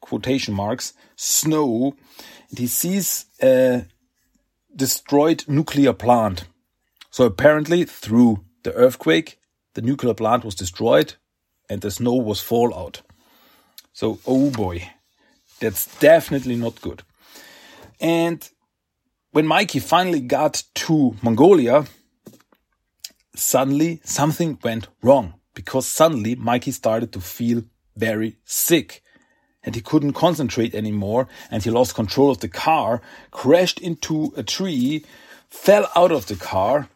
quotation 0.00 0.54
marks, 0.54 0.94
snow. 1.16 1.94
And 2.50 2.58
he 2.58 2.66
sees 2.66 3.26
a 3.42 3.86
destroyed 4.74 5.44
nuclear 5.46 5.92
plant. 5.92 6.44
So 7.10 7.24
apparently 7.24 7.84
through 7.84 8.44
the 8.62 8.72
earthquake, 8.72 9.38
the 9.74 9.82
nuclear 9.82 10.14
plant 10.14 10.44
was 10.44 10.54
destroyed 10.54 11.14
and 11.68 11.80
the 11.80 11.90
snow 11.90 12.14
was 12.14 12.40
fallout. 12.40 13.02
So, 13.92 14.18
oh 14.26 14.50
boy, 14.50 14.90
that's 15.60 15.98
definitely 15.98 16.56
not 16.56 16.80
good. 16.80 17.02
And 18.02 18.46
when 19.30 19.46
Mikey 19.46 19.78
finally 19.78 20.20
got 20.20 20.64
to 20.74 21.16
Mongolia, 21.22 21.86
suddenly 23.36 24.00
something 24.04 24.58
went 24.62 24.88
wrong 25.02 25.34
because 25.54 25.86
suddenly 25.86 26.34
Mikey 26.34 26.72
started 26.72 27.12
to 27.12 27.20
feel 27.20 27.62
very 27.96 28.38
sick 28.44 29.02
and 29.62 29.76
he 29.76 29.80
couldn't 29.80 30.14
concentrate 30.14 30.74
anymore 30.74 31.28
and 31.48 31.62
he 31.62 31.70
lost 31.70 31.94
control 31.94 32.30
of 32.30 32.40
the 32.40 32.48
car, 32.48 33.00
crashed 33.30 33.78
into 33.80 34.32
a 34.36 34.42
tree, 34.42 35.04
fell 35.48 35.88
out 35.94 36.10
of 36.10 36.26
the 36.26 36.34
car. 36.34 36.88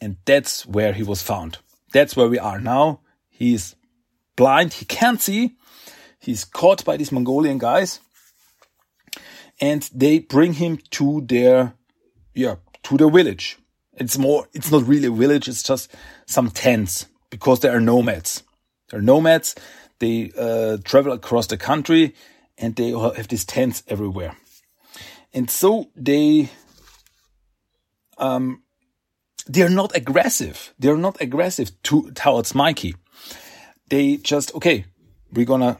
And 0.00 0.16
that's 0.26 0.64
where 0.64 0.92
he 0.92 1.02
was 1.02 1.22
found. 1.22 1.58
That's 1.92 2.16
where 2.16 2.28
we 2.28 2.38
are 2.38 2.60
now. 2.60 3.00
He's 3.28 3.74
blind. 4.36 4.74
He 4.74 4.84
can't 4.84 5.20
see. 5.20 5.56
He's 6.20 6.44
caught 6.44 6.84
by 6.84 6.96
these 6.96 7.10
Mongolian 7.10 7.58
guys 7.58 7.98
and 9.60 9.88
they 9.94 10.20
bring 10.20 10.54
him 10.54 10.78
to 10.90 11.22
their, 11.22 11.74
yeah, 12.34 12.56
to 12.84 12.96
their 12.96 13.10
village. 13.10 13.58
It's 13.94 14.18
more, 14.18 14.48
it's 14.52 14.70
not 14.70 14.86
really 14.86 15.08
a 15.08 15.12
village. 15.12 15.48
It's 15.48 15.62
just 15.62 15.90
some 16.26 16.50
tents 16.50 17.06
because 17.30 17.60
they 17.60 17.68
are 17.68 17.80
nomads. 17.80 18.42
They're 18.90 19.02
nomads. 19.02 19.54
They 20.00 20.32
uh, 20.36 20.78
travel 20.84 21.12
across 21.12 21.46
the 21.46 21.56
country 21.56 22.14
and 22.58 22.74
they 22.76 22.90
have 22.90 23.28
these 23.28 23.44
tents 23.44 23.82
everywhere. 23.88 24.36
And 25.32 25.50
so 25.50 25.90
they, 25.96 26.50
um, 28.18 28.62
they're 29.46 29.70
not 29.70 29.94
aggressive. 29.96 30.74
They're 30.78 30.96
not 30.96 31.20
aggressive 31.20 31.70
to, 31.84 32.10
towards 32.12 32.54
Mikey. 32.54 32.96
They 33.88 34.16
just, 34.16 34.54
okay, 34.54 34.86
we're 35.32 35.44
gonna 35.44 35.78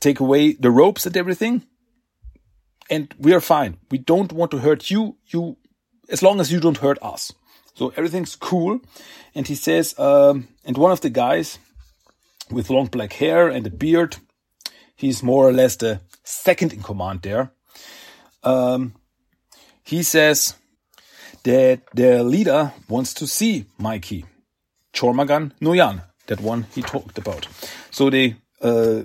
take 0.00 0.20
away 0.20 0.52
the 0.52 0.70
ropes 0.70 1.06
and 1.06 1.16
everything 1.16 1.64
and 2.90 3.14
we 3.18 3.32
are 3.32 3.40
fine. 3.40 3.76
We 3.90 3.98
don't 3.98 4.32
want 4.32 4.50
to 4.52 4.58
hurt 4.58 4.90
you. 4.90 5.16
You, 5.26 5.56
as 6.08 6.22
long 6.22 6.40
as 6.40 6.50
you 6.50 6.60
don't 6.60 6.78
hurt 6.78 6.98
us. 7.02 7.32
So 7.74 7.92
everything's 7.96 8.34
cool. 8.34 8.80
And 9.34 9.46
he 9.46 9.54
says, 9.54 9.96
um, 9.98 10.48
and 10.64 10.76
one 10.76 10.90
of 10.90 11.00
the 11.00 11.10
guys 11.10 11.58
with 12.50 12.70
long 12.70 12.86
black 12.86 13.12
hair 13.12 13.48
and 13.48 13.66
a 13.66 13.70
beard, 13.70 14.16
he's 14.96 15.22
more 15.22 15.46
or 15.46 15.52
less 15.52 15.76
the 15.76 16.00
second 16.24 16.72
in 16.72 16.82
command 16.82 17.22
there. 17.22 17.52
Um, 18.42 18.94
he 19.84 20.02
says 20.02 20.54
that 21.44 21.82
their 21.94 22.22
leader 22.22 22.72
wants 22.88 23.14
to 23.14 23.26
see 23.26 23.66
Mikey, 23.78 24.24
Chormagan 24.92 25.52
Noyan, 25.60 26.02
that 26.26 26.40
one 26.40 26.66
he 26.74 26.82
talked 26.82 27.18
about. 27.18 27.46
So 27.90 28.10
they, 28.10 28.36
uh, 28.60 29.02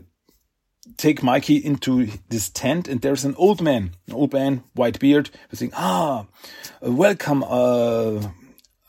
take 0.97 1.23
Mikey 1.23 1.57
into 1.57 2.07
this 2.29 2.49
tent 2.49 2.87
and 2.87 3.01
there's 3.01 3.25
an 3.25 3.35
old 3.37 3.61
man, 3.61 3.91
an 4.07 4.13
old 4.13 4.33
man, 4.33 4.63
white 4.73 4.99
beard, 4.99 5.29
who's 5.49 5.59
saying, 5.59 5.73
ah, 5.75 6.25
uh, 6.85 6.91
welcome, 6.91 7.43
uh, 7.43 8.21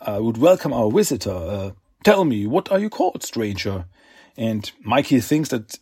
I 0.01 0.19
would 0.19 0.39
welcome 0.39 0.73
our 0.73 0.91
visitor. 0.91 1.33
Uh, 1.33 1.71
tell 2.05 2.25
me, 2.25 2.47
what 2.47 2.71
are 2.71 2.79
you 2.79 2.91
called, 2.91 3.23
stranger? 3.23 3.87
And 4.37 4.71
Mikey 4.83 5.21
thinks 5.21 5.49
that 5.51 5.79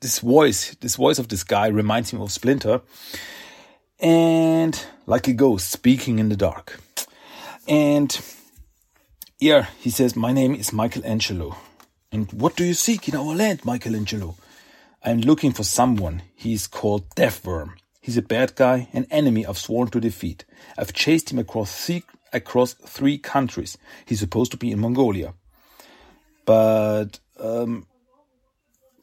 this 0.00 0.20
voice, 0.20 0.74
this 0.76 0.96
voice 0.96 1.18
of 1.18 1.28
this 1.28 1.44
guy 1.44 1.68
reminds 1.68 2.10
him 2.12 2.20
of 2.20 2.32
Splinter. 2.32 2.80
And 3.98 4.82
like 5.06 5.28
a 5.28 5.32
ghost 5.32 5.70
speaking 5.70 6.18
in 6.18 6.28
the 6.30 6.36
dark. 6.36 6.80
And 7.68 8.18
yeah, 9.38 9.66
he 9.78 9.90
says, 9.90 10.16
my 10.16 10.32
name 10.32 10.54
is 10.54 10.72
Michelangelo. 10.72 11.56
And 12.12 12.32
what 12.32 12.56
do 12.56 12.64
you 12.64 12.74
seek 12.74 13.08
in 13.08 13.14
our 13.14 13.34
land, 13.34 13.64
Michelangelo? 13.64 14.36
I'm 15.02 15.20
looking 15.20 15.52
for 15.52 15.64
someone. 15.64 16.22
He's 16.34 16.66
called 16.66 17.08
Deathworm. 17.14 17.74
He's 18.02 18.16
a 18.16 18.22
bad 18.22 18.54
guy, 18.54 18.88
an 18.92 19.06
enemy 19.10 19.46
I've 19.46 19.58
sworn 19.58 19.88
to 19.88 20.00
defeat. 20.00 20.44
I've 20.76 20.92
chased 20.92 21.32
him 21.32 21.38
across 21.38 21.86
three, 21.86 22.02
across 22.32 22.74
three 22.74 23.18
countries. 23.18 23.78
He's 24.04 24.20
supposed 24.20 24.50
to 24.52 24.56
be 24.56 24.70
in 24.70 24.80
Mongolia. 24.80 25.34
But, 26.44 27.20
um, 27.38 27.86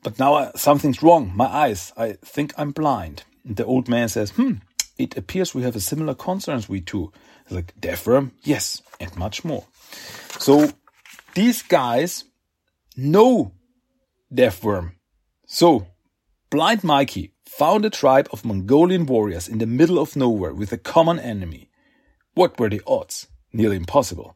but 0.04 0.20
now 0.20 0.36
I, 0.36 0.52
something's 0.56 1.02
wrong. 1.02 1.32
My 1.36 1.46
eyes. 1.46 1.94
I 1.98 2.14
think 2.14 2.54
I'm 2.58 2.72
blind. 2.72 3.24
The 3.46 3.66
old 3.66 3.88
man 3.88 4.10
says, 4.10 4.32
hmm, 4.32 4.54
it 4.98 5.18
appears 5.18 5.56
we 5.56 5.64
have 5.64 5.76
a 5.76 5.80
similar 5.80 6.14
concerns, 6.14 6.70
we 6.70 6.82
two. 6.82 7.12
He's 7.48 7.56
like, 7.56 7.74
Deathworm? 7.80 8.32
Yes, 8.44 8.82
and 9.00 9.16
much 9.16 9.46
more. 9.46 9.66
So 10.40 10.70
these 11.34 11.62
guys 11.62 12.26
know 12.96 13.54
Deathworm 14.34 14.97
so, 15.48 15.88
Blind 16.50 16.84
Mikey 16.84 17.32
found 17.46 17.86
a 17.86 17.90
tribe 17.90 18.28
of 18.32 18.44
Mongolian 18.44 19.06
warriors 19.06 19.48
in 19.48 19.58
the 19.58 19.66
middle 19.66 19.98
of 19.98 20.16
nowhere 20.16 20.54
with 20.54 20.74
a 20.74 20.78
common 20.78 21.20
enemy. 21.20 21.70
What 22.34 22.60
were 22.60 22.70
the 22.70 22.82
odds? 22.86 23.28
Nearly 23.54 23.78
impossible. 23.78 24.36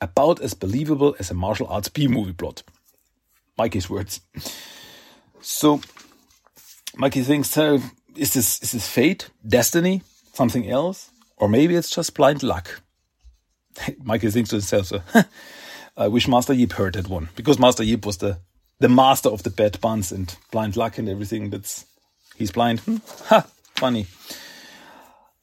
About 0.00 0.40
as 0.40 0.54
believable 0.54 1.14
as 1.18 1.30
a 1.30 1.34
martial 1.34 1.66
arts 1.68 1.88
B 1.94 2.08
movie 2.08 2.32
plot. 2.32 2.62
Mikey's 3.58 3.90
words. 3.90 4.22
So, 5.40 5.82
Mikey 6.96 7.22
thinks, 7.22 7.56
uh, 7.56 7.78
is 8.16 8.32
this, 8.32 8.62
is 8.62 8.72
this 8.72 8.88
fate? 8.88 9.28
Destiny? 9.46 10.02
Something 10.32 10.70
else? 10.70 11.10
Or 11.36 11.48
maybe 11.48 11.76
it's 11.76 11.90
just 11.90 12.14
blind 12.14 12.42
luck. 12.42 12.80
Mikey 14.02 14.30
thinks 14.30 14.50
to 14.50 14.56
himself, 14.56 14.86
so, 14.86 15.02
I 15.96 16.08
wish 16.08 16.26
Master 16.26 16.54
Yip 16.54 16.72
heard 16.72 16.94
that 16.94 17.08
one. 17.08 17.28
Because 17.36 17.58
Master 17.58 17.82
Yip 17.84 18.06
was 18.06 18.16
the 18.16 18.38
the 18.80 18.88
master 18.88 19.28
of 19.28 19.42
the 19.42 19.50
bad 19.50 19.80
buns 19.80 20.12
and 20.12 20.36
blind 20.50 20.76
luck 20.76 20.98
and 20.98 21.08
everything. 21.08 21.50
That's 21.50 21.86
he's 22.36 22.52
blind. 22.52 22.80
Hmm? 22.80 22.96
Ha, 23.26 23.46
funny. 23.76 24.06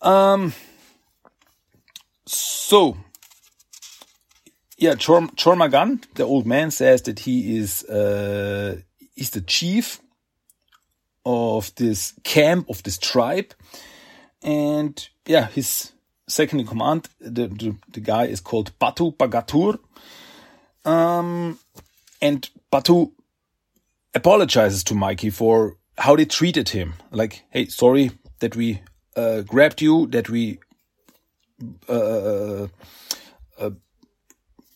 Um. 0.02 0.54
So, 2.28 2.98
yeah, 4.78 4.96
Chor 4.96 5.22
Chormagan, 5.36 6.04
the 6.16 6.24
old 6.24 6.48
man, 6.48 6.72
says 6.72 7.04
that 7.04 7.20
he 7.20 7.58
is 7.58 7.84
uh, 7.84 8.78
he's 9.16 9.30
the 9.30 9.42
chief 9.42 10.02
of 11.26 11.74
this 11.76 12.14
camp 12.24 12.70
of 12.70 12.82
this 12.84 12.98
tribe, 12.98 13.54
and 14.42 15.08
yeah, 15.26 15.48
his 15.48 15.92
second 16.28 16.60
in 16.60 16.68
command, 16.68 17.10
the 17.20 17.48
the, 17.48 17.76
the 17.92 18.00
guy 18.00 18.26
is 18.26 18.40
called 18.40 18.78
Batu 18.80 19.12
Bagatur. 19.12 19.80
Um, 20.84 21.58
and 22.22 22.48
Batu 22.70 23.12
apologizes 24.16 24.84
to 24.86 24.96
Mikey 24.96 25.30
for 25.30 25.78
how 25.98 26.16
they 26.16 26.26
treated 26.26 26.70
him. 26.70 26.94
Like, 27.12 27.44
hey, 27.50 27.66
sorry 27.68 28.12
that 28.40 28.56
we 28.56 28.82
uh, 29.16 29.42
grabbed 29.42 29.82
you, 29.82 30.08
that 30.08 30.30
we, 30.30 30.60
uh, 31.88 32.68
uh, 33.60 33.70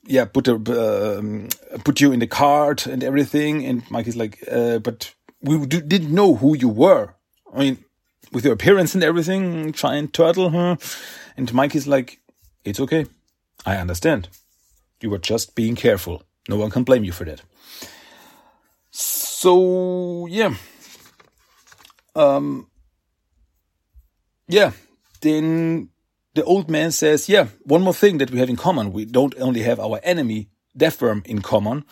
yeah, 0.05 0.25
put 0.25 0.47
a, 0.47 0.55
um, 0.55 1.49
put 1.83 2.01
you 2.01 2.11
in 2.11 2.19
the 2.19 2.27
cart 2.27 2.85
and 2.85 3.03
everything. 3.03 3.65
And 3.65 3.89
Mikey's 3.89 4.15
like, 4.15 4.43
uh, 4.51 4.79
but 4.79 5.13
we 5.41 5.65
didn't 5.65 6.13
know 6.13 6.35
who 6.35 6.55
you 6.55 6.69
were. 6.69 7.15
I 7.53 7.59
mean, 7.59 7.85
with 8.31 8.43
your 8.43 8.53
appearance 8.53 8.93
and 8.93 9.03
everything, 9.03 9.71
giant 9.71 10.13
turtle, 10.13 10.49
huh? 10.51 10.75
And 11.35 11.51
Mikey's 11.53 11.87
like, 11.87 12.19
it's 12.63 12.79
okay. 12.79 13.05
I 13.65 13.77
understand. 13.77 14.29
You 15.01 15.09
were 15.09 15.17
just 15.17 15.55
being 15.55 15.75
careful. 15.75 16.23
No 16.47 16.57
one 16.57 16.69
can 16.69 16.83
blame 16.83 17.03
you 17.03 17.11
for 17.11 17.25
that. 17.25 17.41
So 19.39 20.25
yeah. 20.25 20.53
Um 22.13 22.67
yeah, 24.49 24.73
then 25.21 25.91
the 26.33 26.43
old 26.43 26.69
man 26.69 26.91
says, 26.91 27.29
yeah, 27.29 27.47
one 27.63 27.81
more 27.81 27.93
thing 27.93 28.17
that 28.17 28.31
we 28.31 28.39
have 28.39 28.49
in 28.49 28.57
common. 28.57 28.91
We 28.91 29.05
don't 29.05 29.33
only 29.39 29.61
have 29.61 29.79
our 29.79 30.01
enemy, 30.03 30.49
Deathworm, 30.77 31.25
in 31.25 31.41
common, 31.41 31.85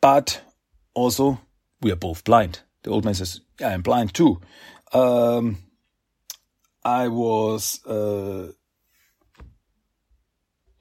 but 0.00 0.40
also 0.94 1.40
we 1.80 1.92
are 1.92 2.00
both 2.08 2.24
blind. 2.24 2.62
The 2.82 2.90
old 2.90 3.04
man 3.04 3.14
says, 3.14 3.40
yeah, 3.60 3.68
I'm 3.68 3.82
blind 3.82 4.12
too. 4.14 4.40
Um, 4.92 5.58
I 6.84 7.06
was, 7.06 7.78
uh, 7.86 8.50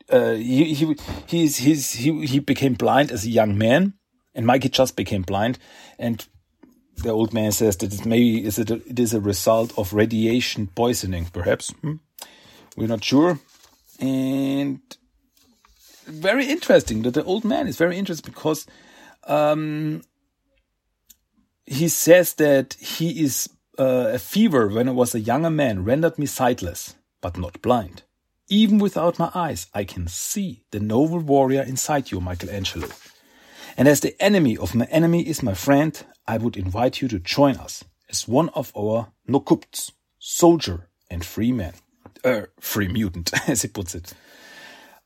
uh, 0.09 0.31
he, 0.31 0.73
he, 0.73 0.95
he's, 1.27 1.57
he's, 1.57 1.91
he, 1.91 2.25
he 2.25 2.39
became 2.39 2.73
blind 2.73 3.11
as 3.11 3.25
a 3.25 3.29
young 3.29 3.59
man 3.59 3.93
and 4.37 4.45
Mikey 4.45 4.69
just 4.69 4.95
became 4.95 5.23
blind. 5.23 5.57
And 5.97 6.25
the 6.97 7.09
old 7.09 7.33
man 7.33 7.51
says 7.51 7.75
that 7.77 7.93
it 7.93 8.05
maybe 8.05 8.45
is 8.45 8.59
it, 8.59 8.69
a, 8.69 8.75
it 8.87 8.99
is 8.99 9.13
a 9.13 9.19
result 9.19 9.77
of 9.77 9.93
radiation 9.93 10.67
poisoning, 10.67 11.25
perhaps. 11.25 11.71
Hmm? 11.81 11.95
We're 12.77 12.87
not 12.87 13.03
sure. 13.03 13.39
And 13.99 14.79
very 16.05 16.45
interesting 16.45 17.01
that 17.01 17.15
the 17.15 17.23
old 17.23 17.43
man 17.43 17.67
is 17.67 17.77
very 17.77 17.97
interesting 17.97 18.31
because 18.31 18.67
um, 19.25 20.03
he 21.65 21.87
says 21.87 22.35
that 22.35 22.75
he 22.75 23.23
is 23.23 23.49
uh, 23.79 24.11
a 24.13 24.19
fever 24.19 24.67
when 24.67 24.87
I 24.87 24.91
was 24.91 25.15
a 25.15 25.19
younger 25.19 25.49
man 25.49 25.83
rendered 25.83 26.19
me 26.19 26.27
sightless, 26.27 26.95
but 27.21 27.37
not 27.37 27.61
blind. 27.63 28.03
Even 28.49 28.77
without 28.77 29.19
my 29.19 29.31
eyes, 29.33 29.67
I 29.73 29.83
can 29.83 30.07
see 30.07 30.61
the 30.71 30.79
noble 30.79 31.19
warrior 31.19 31.63
inside 31.63 32.11
you, 32.11 32.21
Michelangelo. 32.21 32.87
And 33.77 33.87
as 33.87 33.99
the 33.99 34.19
enemy 34.21 34.57
of 34.57 34.73
my 34.73 34.85
enemy 34.85 35.21
is 35.27 35.43
my 35.43 35.53
friend, 35.53 36.03
I 36.27 36.37
would 36.37 36.57
invite 36.57 36.99
you 36.99 37.07
to 37.09 37.19
join 37.19 37.57
us 37.57 37.83
as 38.09 38.27
one 38.27 38.49
of 38.49 38.71
our 38.75 39.13
Nokupts, 39.29 39.91
soldier 40.17 40.89
and 41.11 41.23
free 41.23 41.51
man. 41.51 41.73
Er, 42.25 42.49
free 42.59 42.87
mutant, 42.87 43.31
as 43.47 43.61
he 43.61 43.67
puts 43.67 43.93
it. 43.93 44.13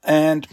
And 0.04 0.48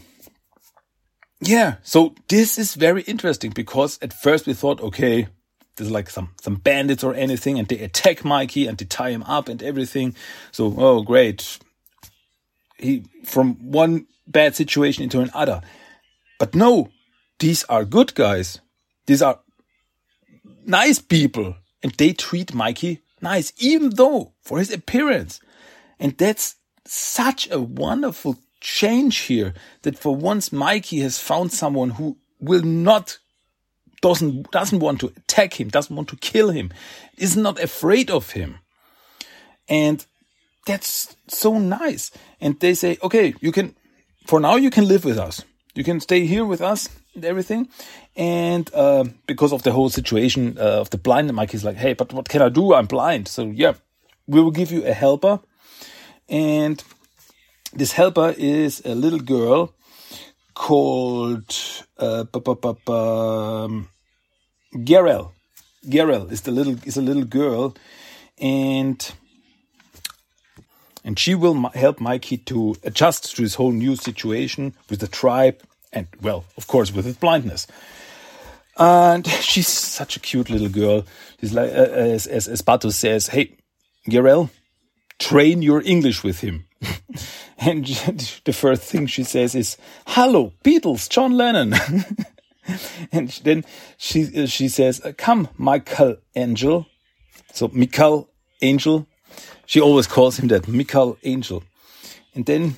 yeah, 1.41 1.77
so 1.83 2.17
this 2.29 2.59
is 2.59 2.75
very 2.75 3.03
interesting 3.03 3.53
because 3.53 3.99
at 4.03 4.13
first 4.13 4.47
we 4.47 4.55
thought, 4.55 4.81
okay, 4.81 5.29
there's 5.77 5.91
like 5.91 6.11
some, 6.11 6.31
some 6.41 6.57
bandits 6.57 7.05
or 7.05 7.15
anything 7.15 7.57
and 7.59 7.69
they 7.69 7.79
attack 7.79 8.25
Mikey 8.25 8.67
and 8.67 8.77
they 8.77 8.85
tie 8.85 9.11
him 9.11 9.23
up 9.23 9.49
and 9.49 9.63
everything. 9.63 10.17
So, 10.51 10.75
oh, 10.77 11.03
great. 11.03 11.59
He, 12.79 13.05
from 13.25 13.55
one 13.71 14.07
bad 14.27 14.57
situation 14.57 15.05
into 15.05 15.21
another. 15.21 15.63
But 16.41 16.57
no, 16.57 16.91
these 17.39 17.65
are 17.65 17.85
good 17.85 18.15
guys. 18.15 18.61
These 19.07 19.23
are 19.23 19.41
nice 20.67 20.99
people 20.99 21.57
and 21.83 21.93
they 21.93 22.13
treat 22.13 22.55
Mikey 22.55 23.03
nice, 23.21 23.53
even 23.59 23.91
though 23.91 24.33
for 24.43 24.59
his 24.59 24.73
appearance. 24.73 25.41
And 25.99 26.17
that's 26.17 26.57
such 26.85 27.51
a 27.51 27.61
wonderful 27.61 28.39
change 28.61 29.19
here 29.19 29.55
that 29.83 29.99
for 29.99 30.15
once 30.15 30.53
Mikey 30.53 31.01
has 31.01 31.19
found 31.19 31.53
someone 31.53 31.91
who 31.91 32.17
will 32.41 32.63
not 32.63 33.19
doesn't 34.01 34.51
doesn't 34.53 34.79
want 34.79 35.01
to 35.01 35.13
attack 35.17 35.61
him, 35.61 35.69
doesn't 35.69 35.95
want 35.95 36.09
to 36.09 36.17
kill 36.17 36.51
him, 36.51 36.71
is 37.17 37.37
not 37.37 37.61
afraid 37.61 38.11
of 38.11 38.31
him. 38.33 38.59
And 39.69 40.05
that's 40.67 41.17
so 41.27 41.59
nice. 41.59 42.11
And 42.41 42.59
they 42.61 42.75
say, 42.75 42.99
okay, 43.03 43.35
you 43.41 43.53
can 43.53 43.75
for 44.27 44.41
now 44.41 44.57
you 44.57 44.71
can 44.71 44.87
live 44.87 45.05
with 45.05 45.19
us. 45.19 45.45
You 45.75 45.85
can 45.85 46.01
stay 46.01 46.27
here 46.27 46.45
with 46.45 46.61
us 46.61 46.89
and 47.19 47.25
everything. 47.25 47.69
And 48.17 48.71
uh, 48.75 49.05
because 49.27 49.53
of 49.53 49.63
the 49.63 49.73
whole 49.73 49.91
situation 49.91 50.57
uh, 50.59 50.81
of 50.81 50.91
the 50.91 50.99
blind, 50.99 51.33
Mikey's 51.33 51.65
like, 51.65 51.77
hey, 51.77 51.95
but 51.95 52.13
what 52.13 52.29
can 52.29 52.43
I 52.43 52.49
do? 52.49 52.75
I'm 52.75 52.87
blind. 52.87 53.29
So 53.29 53.45
yeah, 53.45 53.75
we 54.27 54.41
will 54.41 54.51
give 54.51 54.71
you 54.73 54.85
a 54.85 54.93
helper. 54.93 55.41
And 56.29 56.83
this 57.73 57.93
helper 57.93 58.35
is 58.37 58.83
a 58.85 58.95
little 58.95 59.21
girl 59.21 59.75
called 60.55 61.55
uh, 61.99 62.25
um, 62.35 63.89
Garel. 64.75 65.33
Garel 65.87 66.31
is 66.31 66.43
the 66.43 66.51
little 66.51 66.77
is 66.85 66.97
a 66.97 67.03
little 67.03 67.25
girl, 67.25 67.77
and 68.39 69.15
and 71.05 71.19
she 71.19 71.35
will 71.35 71.55
help 71.71 72.01
Mikey 72.01 72.39
to 72.39 72.77
adjust 72.83 73.37
to 73.37 73.43
this 73.43 73.55
whole 73.55 73.73
new 73.73 73.97
situation 73.97 74.75
with 74.91 75.01
the 75.01 75.09
tribe, 75.09 75.63
and 75.93 76.07
well, 76.21 76.45
of 76.57 76.67
course, 76.67 76.93
with 76.93 77.05
his 77.05 77.17
blindness. 77.17 77.67
And 78.77 79.27
she's 79.27 79.69
such 79.69 80.17
a 80.17 80.21
cute 80.21 80.51
little 80.51 80.69
girl. 80.69 81.05
She's 81.41 81.53
like, 81.53 81.71
uh, 81.71 81.91
as 82.15 82.27
as, 82.27 82.49
as 82.49 82.63
Batu 82.63 82.91
says, 82.91 83.29
"Hey, 83.29 83.57
Garel, 84.09 84.51
train 85.19 85.63
your 85.63 85.83
English 85.85 86.23
with 86.23 86.41
him." 86.41 86.67
and 87.59 87.85
the 88.45 88.53
first 88.53 88.83
thing 88.83 89.07
she 89.07 89.25
says 89.25 89.55
is, 89.55 89.77
"Hello, 90.07 90.53
Beatles, 90.65 91.09
John 91.09 91.33
Lennon." 91.33 91.75
and 93.13 93.31
then 93.43 93.65
she 93.97 94.43
uh, 94.43 94.47
she 94.47 94.69
says, 94.69 95.01
uh, 95.05 95.13
"Come, 95.17 95.49
Michael 95.57 96.17
Angel." 96.37 96.87
So 97.53 97.71
Michael 97.73 98.29
Angel. 98.63 99.07
She 99.67 99.81
always 99.81 100.07
calls 100.07 100.39
him 100.39 100.49
that, 100.49 100.67
Michael 100.67 101.19
Angel. 101.25 101.63
And 102.35 102.47
then 102.47 102.77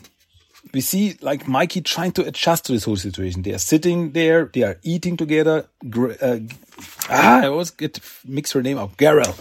we 0.72 0.80
see 0.80 1.16
like 1.20 1.48
Mikey 1.48 1.80
trying 1.80 2.12
to 2.12 2.26
adjust 2.26 2.66
to 2.66 2.72
this 2.72 2.84
whole 2.84 2.96
situation. 2.96 3.42
They 3.42 3.54
are 3.54 3.58
sitting 3.58 4.12
there, 4.12 4.50
they 4.52 4.62
are 4.62 4.78
eating 4.82 5.16
together. 5.16 5.66
Uh, 5.84 6.38
ah, 7.08 7.42
I 7.42 7.46
always 7.46 7.70
get 7.70 8.00
mix 8.26 8.52
her 8.52 8.62
name 8.62 8.78
up. 8.78 8.96
Garel. 8.96 9.34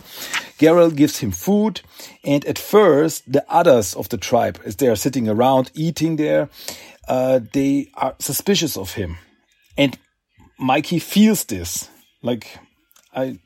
Garel 0.58 0.93
gives 0.95 1.19
him 1.19 1.32
food, 1.32 1.82
and 2.23 2.43
at 2.45 2.60
first 2.60 3.32
the 3.32 3.45
others 3.49 3.95
of 3.95 4.10
the 4.10 4.17
tribe, 4.17 4.60
as 4.65 4.75
they 4.75 4.88
are 4.88 4.95
sitting 4.95 5.29
around 5.29 5.71
eating 5.73 6.17
there, 6.17 6.49
uh, 7.08 7.39
they 7.53 7.89
are 7.93 8.15
suspicious 8.19 8.75
of 8.75 8.93
him, 8.93 9.17
and 9.77 9.97
Mikey 10.58 10.99
feels 10.99 11.45
this. 11.45 11.89
Like 12.21 12.60
I, 13.13 13.39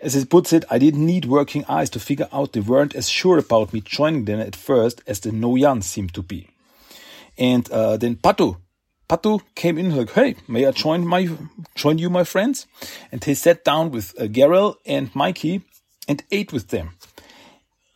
as 0.00 0.14
he 0.14 0.24
puts 0.24 0.52
it, 0.52 0.64
I 0.70 0.78
didn't 0.78 1.04
need 1.04 1.24
working 1.24 1.64
eyes 1.68 1.90
to 1.90 2.00
figure 2.00 2.28
out 2.32 2.52
they 2.52 2.60
weren't 2.60 2.94
as 2.94 3.08
sure 3.08 3.38
about 3.38 3.72
me 3.72 3.80
joining 3.80 4.24
them 4.24 4.38
at 4.40 4.54
first 4.54 5.02
as 5.06 5.20
the 5.20 5.30
Noyan 5.30 5.82
seemed 5.82 6.14
to 6.14 6.22
be. 6.22 6.48
And 7.38 7.70
uh, 7.70 7.96
then 7.96 8.16
Patu, 8.16 8.56
Patu 9.08 9.40
came 9.54 9.78
in 9.78 9.94
like, 9.94 10.10
"Hey, 10.12 10.36
may 10.48 10.66
I 10.66 10.72
join 10.72 11.06
my 11.06 11.28
join 11.74 11.98
you, 11.98 12.10
my 12.10 12.24
friends?" 12.24 12.66
And 13.12 13.22
he 13.22 13.34
sat 13.34 13.64
down 13.64 13.90
with 13.90 14.14
uh, 14.18 14.24
Garel 14.24 14.76
and 14.86 15.14
Mikey 15.14 15.62
and 16.08 16.24
ate 16.30 16.52
with 16.52 16.68
them. 16.68 16.96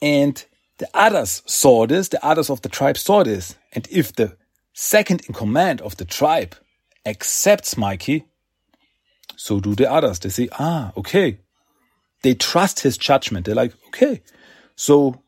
And 0.02 0.44
the 0.78 0.88
others 0.94 1.42
saw 1.46 1.86
this. 1.86 2.08
The 2.08 2.24
others 2.24 2.50
of 2.50 2.62
the 2.62 2.68
tribe 2.68 2.96
saw 2.96 3.22
this. 3.24 3.56
And 3.72 3.88
if 3.90 4.14
the 4.14 4.36
second 4.72 5.22
in 5.26 5.34
command 5.34 5.80
of 5.80 5.96
the 5.96 6.04
tribe 6.04 6.56
accepts 7.04 7.76
Mikey, 7.76 8.26
so 9.36 9.58
do 9.60 9.74
the 9.74 9.90
others. 9.90 10.18
They 10.18 10.30
say, 10.30 10.48
"Ah, 10.58 10.92
okay." 10.96 11.38
They 12.22 12.34
trust 12.34 12.80
his 12.80 12.98
judgment. 12.98 13.46
They're 13.46 13.54
like, 13.54 13.72
"Okay." 13.88 14.22
So 14.76 15.22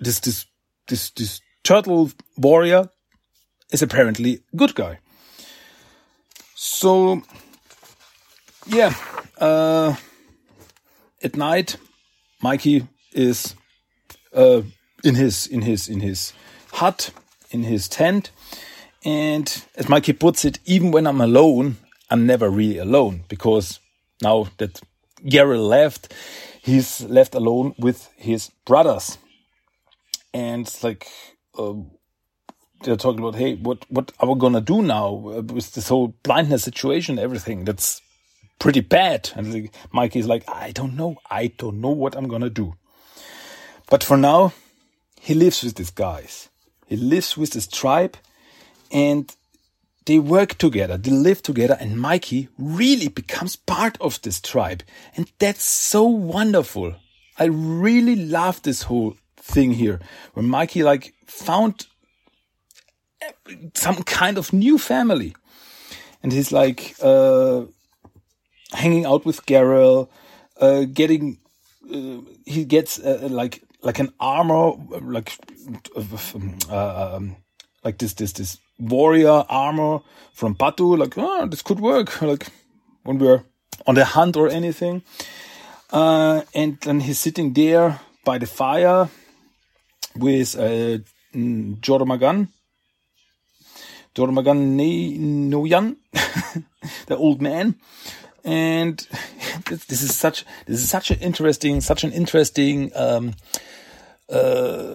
this 0.00 0.20
this 0.20 0.46
this 0.88 1.10
this 1.10 1.40
turtle 1.68 2.10
warrior 2.38 2.88
is 3.70 3.82
apparently 3.82 4.40
good 4.56 4.74
guy. 4.74 4.98
So, 6.54 7.20
yeah, 8.66 8.94
uh, 9.36 9.94
at 11.22 11.36
night, 11.36 11.76
Mikey 12.40 12.88
is 13.12 13.54
uh, 14.34 14.62
in 15.04 15.14
his 15.14 15.46
in 15.46 15.60
his 15.60 15.88
in 15.88 16.00
his 16.00 16.32
hut 16.72 17.10
in 17.50 17.64
his 17.64 17.86
tent, 17.86 18.30
and 19.04 19.46
as 19.76 19.90
Mikey 19.90 20.14
puts 20.14 20.46
it, 20.46 20.58
even 20.64 20.90
when 20.90 21.06
I'm 21.06 21.20
alone, 21.20 21.76
I'm 22.10 22.24
never 22.24 22.48
really 22.48 22.78
alone 22.78 23.24
because 23.28 23.78
now 24.22 24.46
that 24.56 24.80
Gary 25.28 25.58
left, 25.58 26.14
he's 26.62 27.02
left 27.02 27.34
alone 27.34 27.74
with 27.78 28.08
his 28.16 28.50
brothers, 28.64 29.18
and 30.32 30.66
like 30.82 31.06
Um, 31.58 31.90
they're 32.82 32.96
talking 32.96 33.20
about, 33.20 33.34
hey, 33.34 33.56
what 33.56 33.84
what 33.90 34.12
are 34.20 34.32
we 34.32 34.38
gonna 34.38 34.60
do 34.60 34.82
now 34.82 35.12
with 35.12 35.72
this 35.74 35.88
whole 35.88 36.14
blindness 36.22 36.62
situation, 36.62 37.18
everything 37.18 37.64
that's 37.64 38.00
pretty 38.58 38.80
bad. 38.80 39.30
And 39.34 39.70
Mikey's 39.92 40.26
like, 40.26 40.44
I 40.48 40.72
don't 40.72 40.96
know, 40.96 41.16
I 41.30 41.48
don't 41.48 41.80
know 41.80 41.90
what 41.90 42.16
I'm 42.16 42.28
gonna 42.28 42.50
do. 42.50 42.74
But 43.90 44.04
for 44.04 44.16
now, 44.16 44.52
he 45.20 45.34
lives 45.34 45.62
with 45.62 45.74
these 45.74 45.90
guys. 45.90 46.48
He 46.86 46.96
lives 46.96 47.36
with 47.36 47.50
this 47.50 47.66
tribe, 47.66 48.16
and 48.90 49.34
they 50.06 50.18
work 50.18 50.56
together, 50.56 50.96
they 50.96 51.10
live 51.10 51.42
together, 51.42 51.76
and 51.78 52.00
Mikey 52.00 52.48
really 52.58 53.08
becomes 53.08 53.56
part 53.56 53.98
of 54.00 54.22
this 54.22 54.40
tribe. 54.40 54.82
And 55.16 55.30
that's 55.38 55.64
so 55.64 56.04
wonderful. 56.04 56.94
I 57.38 57.44
really 57.44 58.16
love 58.16 58.62
this 58.62 58.84
whole 58.84 59.16
thing 59.48 59.72
here, 59.72 59.98
where 60.34 60.44
Mikey 60.44 60.82
like 60.82 61.14
found 61.26 61.86
some 63.74 64.02
kind 64.02 64.38
of 64.38 64.52
new 64.52 64.78
family. 64.78 65.34
And 66.22 66.32
he's 66.32 66.52
like 66.52 66.94
uh, 67.00 67.62
hanging 68.72 69.06
out 69.06 69.24
with 69.24 69.46
Garel, 69.46 70.08
uh, 70.60 70.84
getting 70.92 71.38
uh, 71.92 72.20
he 72.44 72.64
gets 72.64 72.98
uh, 72.98 73.28
like 73.30 73.62
like 73.82 73.98
an 73.98 74.12
armor, 74.18 74.72
like 75.00 75.36
uh, 75.96 77.14
um, 77.14 77.36
like 77.84 77.98
this 77.98 78.14
this 78.14 78.32
this 78.32 78.58
warrior 78.78 79.44
armor 79.48 80.00
from 80.32 80.54
Batu. 80.54 80.96
Like 80.96 81.14
oh, 81.16 81.46
this 81.46 81.62
could 81.62 81.80
work. 81.80 82.20
Like 82.22 82.48
when 83.04 83.18
we're 83.18 83.44
on 83.86 83.94
the 83.94 84.04
hunt 84.04 84.36
or 84.36 84.48
anything. 84.48 85.02
Uh, 85.90 86.42
and 86.54 86.78
then 86.82 87.00
he's 87.00 87.18
sitting 87.18 87.54
there 87.54 88.00
by 88.24 88.36
the 88.36 88.46
fire 88.46 89.08
with 90.16 90.56
uh, 90.58 90.98
Joromagan, 91.34 92.48
Jormagan. 94.14 94.76
Noyan, 95.50 95.96
the 97.06 97.16
old 97.16 97.40
man. 97.40 97.76
And 98.44 99.06
this 99.68 100.02
is 100.02 100.16
such 100.16 100.44
this 100.66 100.80
is 100.80 100.88
such 100.88 101.10
an 101.10 101.18
interesting 101.20 101.80
such 101.80 102.04
an 102.04 102.12
interesting 102.12 102.90
um, 102.94 103.34
uh, 104.30 104.94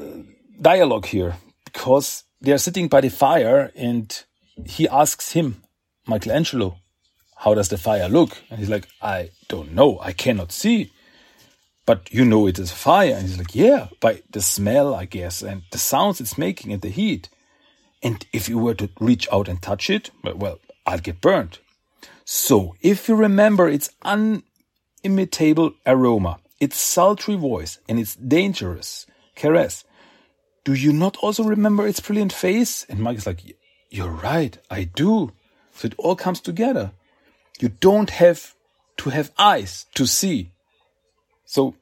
dialogue 0.59 1.05
here 1.05 1.35
because 1.65 2.23
they 2.41 2.51
are 2.51 2.57
sitting 2.57 2.87
by 2.87 3.01
the 3.01 3.09
fire 3.09 3.71
and 3.75 4.23
he 4.65 4.87
asks 4.87 5.33
him 5.33 5.63
Michelangelo 6.07 6.77
how 7.43 7.53
does 7.53 7.67
the 7.67 7.77
fire 7.77 8.07
look? 8.07 8.37
And 8.49 8.59
he's 8.59 8.69
like 8.69 8.87
I 9.01 9.29
don't 9.49 9.73
know. 9.73 9.99
I 10.01 10.13
cannot 10.13 10.51
see 10.51 10.91
but 11.85 12.11
you 12.13 12.25
know 12.25 12.47
it 12.47 12.59
is 12.59 12.71
fire 12.71 13.13
and 13.13 13.27
he's 13.27 13.37
like 13.37 13.55
yeah 13.55 13.87
by 13.99 14.21
the 14.31 14.41
smell 14.41 14.93
I 14.93 15.05
guess 15.05 15.41
and 15.41 15.63
the 15.71 15.77
sounds 15.77 16.21
it's 16.21 16.37
making 16.37 16.71
and 16.71 16.81
the 16.81 16.89
heat 16.89 17.29
and 18.01 18.25
if 18.33 18.49
you 18.49 18.57
were 18.57 18.75
to 18.75 18.89
reach 18.99 19.27
out 19.31 19.47
and 19.47 19.61
touch 19.61 19.89
it 19.89 20.11
well 20.23 20.59
I'd 20.85 21.03
get 21.03 21.21
burned 21.21 21.59
so, 22.25 22.75
if 22.81 23.09
you 23.09 23.15
remember 23.15 23.67
its 23.67 23.89
unimitable 24.01 25.73
aroma, 25.85 26.39
its 26.59 26.77
sultry 26.77 27.35
voice, 27.35 27.79
and 27.89 27.99
its 27.99 28.15
dangerous 28.15 29.05
caress, 29.35 29.83
do 30.63 30.73
you 30.73 30.93
not 30.93 31.17
also 31.17 31.43
remember 31.43 31.85
its 31.85 31.99
brilliant 31.99 32.31
face? 32.31 32.85
And 32.87 32.99
Mike 32.99 33.17
is 33.17 33.27
like, 33.27 33.41
You're 33.89 34.09
right, 34.09 34.57
I 34.71 34.85
do. 34.85 35.33
So 35.73 35.87
it 35.87 35.95
all 35.97 36.15
comes 36.15 36.39
together. 36.39 36.91
You 37.59 37.69
don't 37.69 38.09
have 38.09 38.55
to 38.97 39.09
have 39.09 39.31
eyes 39.37 39.85
to 39.95 40.05
see. 40.05 40.51
So, 41.53 41.75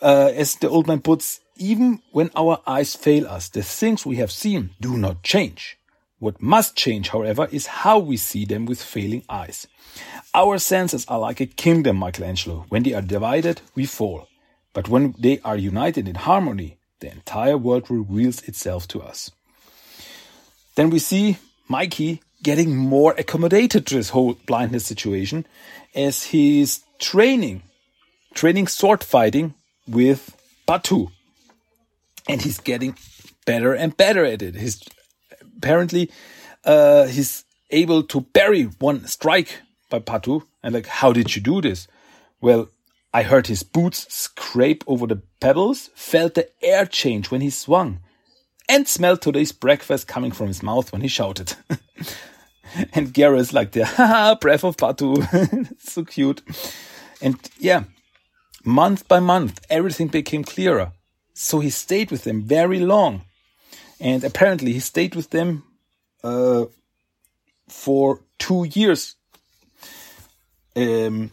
uh, 0.00 0.30
as 0.36 0.54
the 0.54 0.68
old 0.68 0.86
man 0.86 1.00
puts, 1.00 1.40
even 1.56 2.00
when 2.12 2.30
our 2.36 2.60
eyes 2.64 2.94
fail 2.94 3.26
us, 3.26 3.48
the 3.48 3.64
things 3.64 4.06
we 4.06 4.16
have 4.22 4.30
seen 4.30 4.70
do 4.80 4.96
not 4.96 5.24
change. 5.24 5.76
What 6.20 6.40
must 6.40 6.76
change, 6.76 7.08
however, 7.08 7.48
is 7.50 7.82
how 7.82 7.98
we 7.98 8.16
see 8.16 8.44
them 8.44 8.66
with 8.66 8.80
failing 8.80 9.24
eyes. 9.28 9.66
Our 10.32 10.58
senses 10.58 11.04
are 11.08 11.18
like 11.18 11.40
a 11.40 11.46
kingdom, 11.46 11.96
Michelangelo. 11.96 12.66
When 12.68 12.84
they 12.84 12.94
are 12.94 13.02
divided, 13.02 13.62
we 13.74 13.84
fall. 13.84 14.28
But 14.72 14.88
when 14.88 15.16
they 15.18 15.40
are 15.40 15.56
united 15.56 16.06
in 16.06 16.14
harmony, 16.14 16.78
the 17.00 17.10
entire 17.10 17.58
world 17.58 17.90
reveals 17.90 18.42
itself 18.44 18.86
to 18.88 19.02
us. 19.02 19.32
Then 20.76 20.90
we 20.90 21.00
see 21.00 21.38
Mikey 21.66 22.22
getting 22.44 22.76
more 22.76 23.12
accommodated 23.18 23.88
to 23.88 23.96
this 23.96 24.10
whole 24.10 24.34
blindness 24.46 24.86
situation 24.86 25.46
as 25.96 26.26
he's 26.26 26.84
training, 27.00 27.64
training 28.34 28.66
sword 28.66 29.02
fighting 29.04 29.54
with 29.86 30.36
Batu. 30.66 31.08
And 32.28 32.40
he's 32.40 32.58
getting 32.58 32.96
better 33.44 33.74
and 33.74 33.96
better 33.96 34.24
at 34.24 34.42
it. 34.42 34.54
He's 34.54 34.82
apparently 35.56 36.10
uh, 36.64 37.06
he's 37.06 37.44
able 37.70 38.02
to 38.04 38.20
bury 38.20 38.64
one 38.64 39.06
strike 39.06 39.60
by 39.90 39.98
Batu. 39.98 40.42
And 40.62 40.74
like, 40.74 40.86
how 40.86 41.12
did 41.12 41.34
you 41.34 41.42
do 41.42 41.60
this? 41.60 41.88
Well, 42.40 42.68
I 43.14 43.22
heard 43.22 43.46
his 43.46 43.62
boots 43.62 44.06
scrape 44.12 44.84
over 44.86 45.06
the 45.06 45.22
pebbles, 45.40 45.90
felt 45.94 46.34
the 46.34 46.48
air 46.62 46.86
change 46.86 47.30
when 47.30 47.40
he 47.40 47.50
swung, 47.50 48.00
and 48.68 48.88
smelled 48.88 49.20
today's 49.20 49.52
breakfast 49.52 50.08
coming 50.08 50.32
from 50.32 50.46
his 50.46 50.62
mouth 50.62 50.92
when 50.92 51.02
he 51.02 51.08
shouted. 51.08 51.54
and 52.94 53.12
Gareth's 53.12 53.52
like 53.52 53.72
the 53.72 53.84
haha 53.86 54.34
breath 54.36 54.64
of 54.64 54.76
Batu. 54.76 55.16
so 55.78 56.04
cute. 56.04 56.42
And 57.20 57.38
yeah, 57.58 57.84
month 58.64 59.08
by 59.08 59.20
month, 59.20 59.64
everything 59.68 60.08
became 60.08 60.44
clearer. 60.44 60.92
So 61.34 61.60
he 61.60 61.70
stayed 61.70 62.10
with 62.10 62.24
them 62.24 62.42
very 62.42 62.80
long. 62.80 63.22
And 64.00 64.24
apparently 64.24 64.72
he 64.72 64.80
stayed 64.80 65.14
with 65.14 65.30
them 65.30 65.64
uh, 66.24 66.66
for 67.68 68.20
two 68.38 68.64
years. 68.64 69.16
Um, 70.74 71.30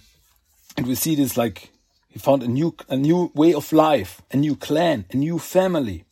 and 0.78 0.88
we 0.88 0.96
see 0.96 1.16
this 1.16 1.38
like 1.38 1.70
he 2.10 2.20
found 2.20 2.44
a 2.44 2.48
new 2.48 2.76
a 2.88 2.98
new 2.98 3.32
way 3.34 3.54
of 3.54 3.72
life, 3.72 4.22
a 4.32 4.38
new 4.38 4.56
clan, 4.56 5.06
a 5.12 5.18
new 5.18 5.40
family. 5.40 6.06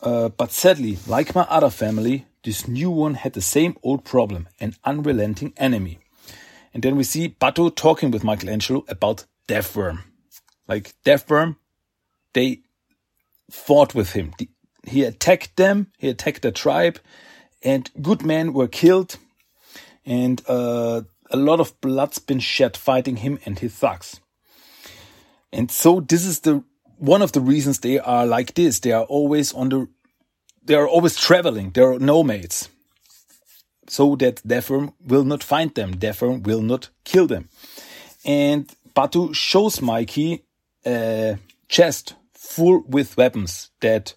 Uh, 0.00 0.28
but 0.28 0.50
sadly, 0.50 0.98
like 1.06 1.34
my 1.34 1.42
other 1.42 1.70
family, 1.70 2.26
this 2.42 2.66
new 2.66 2.90
one 2.90 3.14
had 3.14 3.34
the 3.34 3.40
same 3.40 3.76
old 3.82 4.04
problem, 4.04 4.48
an 4.60 4.74
unrelenting 4.84 5.52
enemy. 5.56 5.98
And 6.74 6.82
then 6.82 6.96
we 6.96 7.04
see 7.04 7.28
Batu 7.28 7.70
talking 7.70 8.10
with 8.10 8.24
Michelangelo 8.24 8.84
about 8.88 9.26
Deathworm. 9.48 10.00
Like 10.68 10.94
Deathworm, 11.04 11.56
they 12.32 12.60
fought 13.50 13.94
with 13.94 14.12
him. 14.12 14.32
He 14.86 15.04
attacked 15.04 15.56
them, 15.56 15.88
he 15.98 16.08
attacked 16.08 16.42
the 16.42 16.52
tribe, 16.52 16.98
and 17.62 17.90
good 18.00 18.24
men 18.24 18.52
were 18.52 18.68
killed, 18.68 19.16
and 20.04 20.42
uh, 20.48 21.02
a 21.30 21.36
lot 21.36 21.60
of 21.60 21.80
blood's 21.80 22.18
been 22.18 22.40
shed 22.40 22.76
fighting 22.76 23.16
him 23.16 23.38
and 23.44 23.58
his 23.58 23.74
thugs. 23.74 24.20
And 25.52 25.70
so 25.70 26.00
this 26.00 26.24
is 26.24 26.40
the 26.40 26.64
one 26.98 27.22
of 27.22 27.32
the 27.32 27.40
reasons 27.40 27.80
they 27.80 27.98
are 27.98 28.26
like 28.26 28.54
this. 28.54 28.80
They 28.80 28.92
are 28.92 29.04
always 29.04 29.52
on 29.52 29.68
the, 29.68 29.88
they 30.64 30.74
are 30.74 30.86
always 30.86 31.16
traveling. 31.16 31.70
They 31.70 31.82
are 31.82 31.98
nomads, 31.98 32.68
so 33.88 34.16
that 34.16 34.36
Deathworm 34.46 34.94
will 35.04 35.24
not 35.24 35.42
find 35.42 35.74
them. 35.74 35.94
Deathworm 35.94 36.44
will 36.44 36.62
not 36.62 36.88
kill 37.04 37.26
them. 37.26 37.48
And 38.24 38.72
Batu 38.94 39.32
shows 39.32 39.80
Mikey 39.80 40.44
a 40.86 41.38
chest 41.68 42.14
full 42.34 42.84
with 42.86 43.16
weapons 43.16 43.70
that 43.80 44.14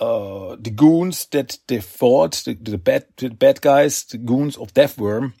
uh, 0.00 0.56
the 0.60 0.70
goons 0.70 1.26
that 1.26 1.58
they 1.66 1.80
fought, 1.80 2.42
the, 2.44 2.54
the 2.54 2.78
bad 2.78 3.06
the 3.16 3.30
bad 3.30 3.60
guys, 3.60 4.04
the 4.04 4.18
goons 4.18 4.56
of 4.56 4.72
Deathworm, 4.74 5.32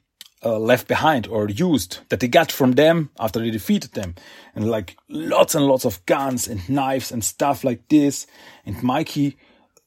uh, 0.44 0.58
left 0.58 0.88
behind 0.88 1.26
or 1.26 1.48
used 1.48 1.98
that 2.08 2.20
they 2.20 2.28
got 2.28 2.50
from 2.52 2.72
them 2.72 3.10
after 3.18 3.40
they 3.40 3.50
defeated 3.50 3.92
them, 3.92 4.14
and 4.54 4.70
like 4.70 4.96
lots 5.08 5.54
and 5.54 5.66
lots 5.66 5.84
of 5.84 6.04
guns 6.06 6.48
and 6.48 6.68
knives 6.68 7.12
and 7.12 7.24
stuff 7.24 7.64
like 7.64 7.88
this. 7.88 8.26
And 8.64 8.82
Mikey 8.82 9.36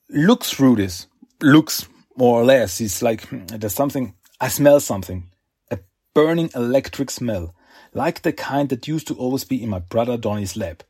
looks 0.10 0.52
through 0.52 0.78
this, 0.78 1.08
looks 1.42 1.88
more 2.16 2.42
or 2.42 2.46
less. 2.46 2.78
He's 2.78 3.02
like, 3.02 3.28
hmm, 3.28 3.46
there's 3.46 3.76
something. 3.76 4.16
I 4.40 4.48
smell 4.48 4.80
something, 4.80 5.30
a 5.70 5.80
burning 6.14 6.50
electric 6.56 7.12
smell, 7.12 7.54
like 7.94 8.22
the 8.22 8.34
kind 8.34 8.70
that 8.70 8.88
used 8.88 9.08
to 9.08 9.16
always 9.16 9.44
be 9.44 9.62
in 9.62 9.70
my 9.70 9.80
brother 9.80 10.18
Donny's 10.18 10.56
lab. 10.56 10.84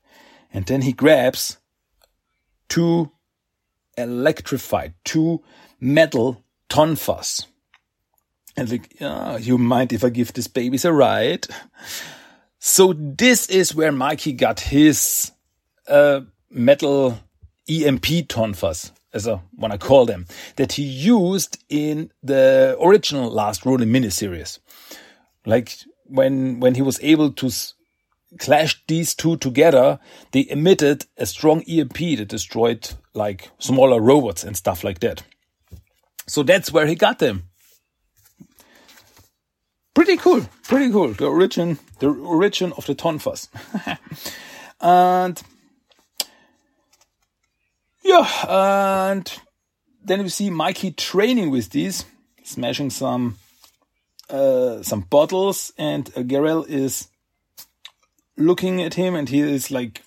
And 0.54 0.66
then 0.66 0.82
he 0.82 0.94
grabs 0.94 1.58
two 2.70 3.12
electrified 3.98 4.94
two 5.04 5.42
metal 5.80 6.44
tonfas. 6.70 7.46
And 8.58 8.70
like, 8.70 8.96
oh, 9.02 9.38
you 9.38 9.58
mind 9.58 9.94
if 9.94 10.04
I 10.04 10.10
give 10.10 10.34
these 10.34 10.48
babies 10.48 10.86
a 10.86 10.92
ride? 10.92 11.48
So 12.60 12.94
this 12.94 13.50
is 13.50 13.74
where 13.74 13.92
Mikey 13.92 14.34
got 14.34 14.60
his 14.60 15.32
uh, 15.88 16.22
metal 16.50 17.18
EMP 17.68 18.28
tonfas, 18.28 18.92
as 19.14 19.28
I 19.28 19.40
want 19.56 19.74
to 19.74 19.80
call 19.80 20.06
them, 20.06 20.28
that 20.58 20.74
he 20.74 20.84
used 20.84 21.64
in 21.70 22.12
the 22.22 22.78
original 22.80 23.32
Last 23.32 23.66
Ronin 23.66 23.90
miniseries. 23.90 24.60
Like 25.46 25.76
when 26.12 26.60
when 26.60 26.76
he 26.76 26.82
was 26.82 27.00
able 27.02 27.32
to 27.32 27.50
clash 28.40 28.82
these 28.88 29.16
two 29.16 29.38
together, 29.38 30.00
they 30.32 30.48
emitted 30.50 31.06
a 31.18 31.26
strong 31.26 31.64
EMP 31.64 31.98
that 32.18 32.28
destroyed 32.28 32.90
like 33.14 33.50
smaller 33.60 34.00
robots 34.02 34.44
and 34.44 34.56
stuff 34.56 34.84
like 34.84 35.00
that. 35.00 35.24
So 36.28 36.44
that's 36.44 36.72
where 36.72 36.88
he 36.88 36.96
got 36.96 37.20
them. 37.20 37.50
Pretty 39.94 40.16
cool, 40.16 40.48
pretty 40.64 40.90
cool. 40.92 41.10
The 41.10 41.26
origin, 41.26 41.78
the 42.00 42.08
origin 42.08 42.72
of 42.78 42.86
the 42.86 42.96
tonfas. 42.96 43.50
and 44.82 45.42
yeah, 48.04 48.28
and 48.48 49.40
then 50.04 50.24
we 50.24 50.30
see 50.30 50.50
Mikey 50.50 50.92
training 50.92 51.52
with 51.52 51.72
these, 51.72 52.06
smashing 52.44 52.90
some 52.90 53.38
uh, 54.32 54.82
some 54.84 55.02
bottles, 55.02 55.74
and 55.78 56.10
uh, 56.16 56.22
Garel 56.22 56.68
is 56.68 57.10
looking 58.38 58.82
at 58.82 58.94
him 58.96 59.16
and 59.16 59.30
he 59.30 59.40
is 59.40 59.72
like 59.72 60.02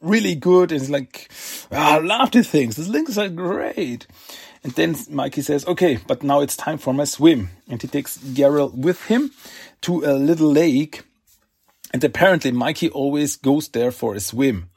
really 0.00 0.34
good 0.34 0.72
and 0.72 0.80
he's 0.80 0.90
like, 0.90 1.30
oh, 1.72 1.76
I 1.76 1.98
love 1.98 2.30
these 2.30 2.48
things. 2.48 2.76
These 2.76 2.88
links 2.88 3.18
are 3.18 3.28
great. 3.28 4.06
And 4.62 4.72
then 4.72 4.96
Mikey 5.10 5.42
says, 5.42 5.66
okay, 5.66 5.98
but 6.06 6.22
now 6.22 6.40
it's 6.40 6.56
time 6.56 6.78
for 6.78 6.92
my 6.92 7.04
swim. 7.04 7.50
And 7.68 7.80
he 7.80 7.88
takes 7.88 8.18
Garel 8.18 8.74
with 8.74 9.04
him 9.04 9.30
to 9.82 10.04
a 10.04 10.14
little 10.14 10.50
lake. 10.50 11.02
And 11.92 12.02
apparently 12.02 12.50
Mikey 12.50 12.90
always 12.90 13.36
goes 13.36 13.68
there 13.68 13.92
for 13.92 14.14
a 14.14 14.20
swim 14.20 14.70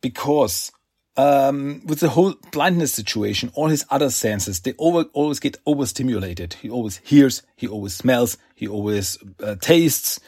because 0.00 0.70
um, 1.16 1.82
with 1.86 2.00
the 2.00 2.10
whole 2.10 2.34
blindness 2.52 2.92
situation, 2.92 3.50
all 3.54 3.68
his 3.68 3.84
other 3.90 4.10
senses, 4.10 4.60
they 4.60 4.74
over, 4.78 5.04
always 5.12 5.40
get 5.40 5.58
overstimulated. 5.66 6.54
He 6.54 6.68
always 6.68 6.98
hears, 6.98 7.42
he 7.56 7.66
always 7.66 7.94
smells, 7.94 8.36
he 8.54 8.68
always 8.68 9.18
uh, 9.42 9.56
tastes. 9.56 10.20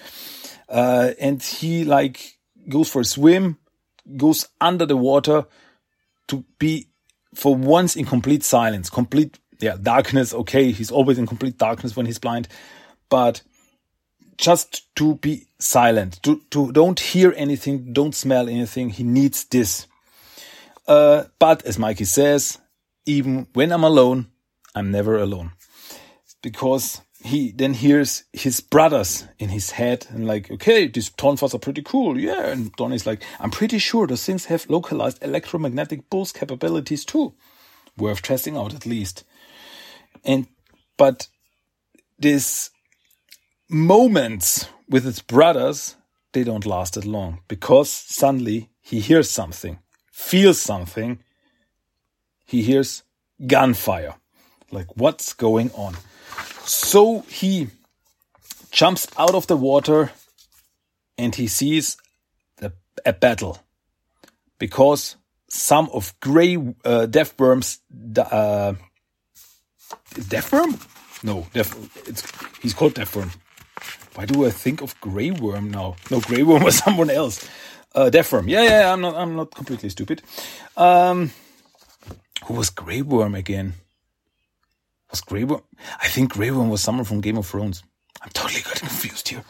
Uh, 0.68 1.12
and 1.20 1.42
he 1.42 1.84
like 1.84 2.38
goes 2.68 2.90
for 2.90 3.00
a 3.00 3.04
swim, 3.04 3.58
goes 4.16 4.48
under 4.60 4.86
the 4.86 4.96
water 4.96 5.46
to 6.28 6.44
be 6.58 6.88
for 7.34 7.54
once 7.54 7.96
in 7.96 8.04
complete 8.04 8.42
silence, 8.42 8.90
complete, 8.90 9.38
yeah, 9.60 9.76
darkness. 9.80 10.32
Okay. 10.32 10.70
He's 10.72 10.90
always 10.90 11.18
in 11.18 11.26
complete 11.26 11.58
darkness 11.58 11.96
when 11.96 12.06
he's 12.06 12.18
blind, 12.18 12.48
but 13.08 13.42
just 14.36 14.94
to 14.96 15.16
be 15.16 15.46
silent, 15.58 16.22
to, 16.22 16.40
to 16.50 16.72
don't 16.72 16.98
hear 16.98 17.34
anything, 17.36 17.92
don't 17.92 18.14
smell 18.14 18.48
anything. 18.48 18.90
He 18.90 19.02
needs 19.02 19.44
this. 19.44 19.86
Uh, 20.88 21.24
but 21.38 21.64
as 21.64 21.78
Mikey 21.78 22.06
says, 22.06 22.58
even 23.06 23.46
when 23.52 23.70
I'm 23.70 23.84
alone, 23.84 24.26
I'm 24.74 24.90
never 24.90 25.16
alone 25.18 25.52
because 26.42 27.02
he 27.22 27.50
then 27.50 27.74
hears 27.74 28.24
his 28.32 28.60
brothers 28.60 29.26
in 29.38 29.48
his 29.48 29.72
head 29.72 30.06
and 30.10 30.26
like, 30.26 30.50
okay, 30.50 30.86
these 30.86 31.10
tonfas 31.10 31.54
are 31.54 31.58
pretty 31.58 31.82
cool. 31.82 32.18
Yeah. 32.18 32.46
And 32.46 32.72
Donnie's 32.72 33.06
like, 33.06 33.22
I'm 33.40 33.50
pretty 33.50 33.78
sure 33.78 34.06
those 34.06 34.24
things 34.24 34.46
have 34.46 34.70
localized 34.70 35.22
electromagnetic 35.22 36.08
pulse 36.10 36.32
capabilities 36.32 37.04
too. 37.04 37.34
Worth 37.96 38.22
testing 38.22 38.56
out 38.56 38.74
at 38.74 38.86
least. 38.86 39.24
And, 40.24 40.46
but 40.96 41.28
this 42.18 42.70
moments 43.68 44.68
with 44.88 45.04
his 45.04 45.20
brothers, 45.20 45.96
they 46.32 46.44
don't 46.44 46.66
last 46.66 46.94
that 46.94 47.04
long 47.04 47.40
because 47.48 47.90
suddenly 47.90 48.70
he 48.80 49.00
hears 49.00 49.28
something, 49.28 49.80
feels 50.18 50.60
something. 50.60 51.20
He 52.44 52.62
hears 52.62 53.04
gunfire. 53.46 54.14
Like, 54.70 54.96
what's 54.96 55.32
going 55.32 55.70
on? 55.70 55.96
So 56.64 57.20
he 57.28 57.68
jumps 58.70 59.06
out 59.16 59.34
of 59.34 59.46
the 59.46 59.56
water 59.56 60.10
and 61.16 61.34
he 61.34 61.46
sees 61.46 61.96
a, 62.60 62.72
a 63.06 63.12
battle 63.12 63.58
because 64.58 65.16
some 65.48 65.88
of 65.94 66.12
gray 66.20 66.58
uh, 66.84 67.06
death 67.06 67.38
worms, 67.38 67.78
uh, 68.18 68.74
death 70.28 70.52
worm? 70.52 70.78
No, 71.22 71.46
death, 71.54 71.72
it's, 72.06 72.22
he's 72.60 72.74
called 72.74 72.94
death 72.94 73.16
worm. 73.16 73.30
Why 74.14 74.26
do 74.26 74.44
I 74.44 74.50
think 74.50 74.82
of 74.82 75.00
Grey 75.00 75.30
Worm 75.30 75.70
now? 75.70 75.94
No, 76.10 76.20
Grey 76.20 76.42
Worm 76.42 76.64
was 76.68 76.78
someone 76.78 77.08
else. 77.08 77.48
Uh, 77.94 78.10
Worm. 78.32 78.48
Yeah, 78.48 78.62
yeah, 78.62 78.92
I'm 78.92 79.00
not, 79.00 79.14
I'm 79.16 79.36
not 79.36 79.54
completely 79.54 79.88
stupid. 79.88 80.22
Um, 80.76 81.32
who 82.44 82.54
was 82.54 82.70
Grey 82.70 83.02
Worm 83.02 83.34
again? 83.34 83.74
Was 85.10 85.20
Grey 85.20 85.44
Worm? 85.44 85.62
I 86.00 86.08
think 86.08 86.32
Grey 86.32 86.50
Worm 86.50 86.68
was 86.68 86.80
someone 86.80 87.04
from 87.04 87.20
Game 87.20 87.38
of 87.38 87.46
Thrones. 87.46 87.82
I'm 88.20 88.30
totally 88.30 88.62
getting 88.62 88.88
confused 88.88 89.28
here. 89.28 89.44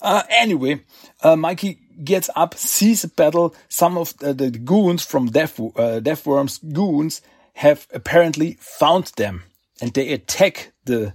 Uh, 0.00 0.22
anyway, 0.30 0.80
uh, 1.22 1.36
Mikey 1.36 1.80
gets 2.04 2.30
up, 2.36 2.54
sees 2.54 3.04
a 3.04 3.08
battle. 3.08 3.54
Some 3.68 3.98
of 3.98 4.16
the, 4.18 4.32
the 4.32 4.50
goons 4.50 5.04
from 5.04 5.26
Death, 5.26 5.60
uh, 5.76 6.00
goons 6.00 7.22
have 7.54 7.86
apparently 7.92 8.56
found 8.60 9.12
them, 9.16 9.44
and 9.80 9.92
they 9.92 10.12
attack 10.12 10.72
the 10.84 11.14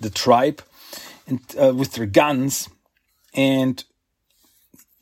the 0.00 0.10
tribe 0.10 0.62
and 1.26 1.40
uh, 1.60 1.74
with 1.74 1.92
their 1.94 2.06
guns, 2.06 2.68
and 3.34 3.84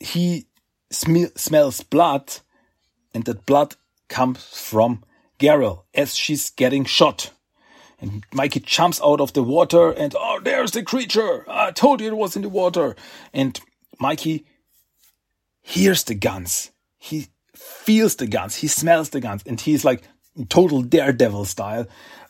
he 0.00 0.45
sm 0.90 1.24
smells 1.36 1.82
blood, 1.82 2.36
and 3.14 3.24
that 3.24 3.46
blood 3.46 3.76
comes 4.08 4.44
from 4.44 5.02
Garel 5.38 5.84
as 5.94 6.14
she's 6.14 6.50
getting 6.50 6.84
shot. 6.84 7.30
And 7.98 8.24
Mikey 8.32 8.60
jumps 8.60 9.00
out 9.02 9.20
of 9.20 9.32
the 9.32 9.42
water 9.42 9.90
and, 9.90 10.14
oh, 10.18 10.40
there's 10.42 10.72
the 10.72 10.82
creature. 10.82 11.44
I 11.48 11.70
told 11.70 12.00
you 12.00 12.08
it 12.08 12.16
was 12.16 12.36
in 12.36 12.42
the 12.42 12.48
water. 12.48 12.94
And 13.32 13.58
Mikey 13.98 14.44
hears 15.62 16.04
the 16.04 16.14
guns. 16.14 16.70
He 16.98 17.28
feels 17.54 18.16
the 18.16 18.26
guns. 18.26 18.56
He 18.56 18.66
smells 18.66 19.10
the 19.10 19.20
guns. 19.20 19.42
And 19.46 19.58
he's 19.58 19.84
like 19.84 20.02
total 20.50 20.82
daredevil 20.82 21.46
style, 21.46 21.86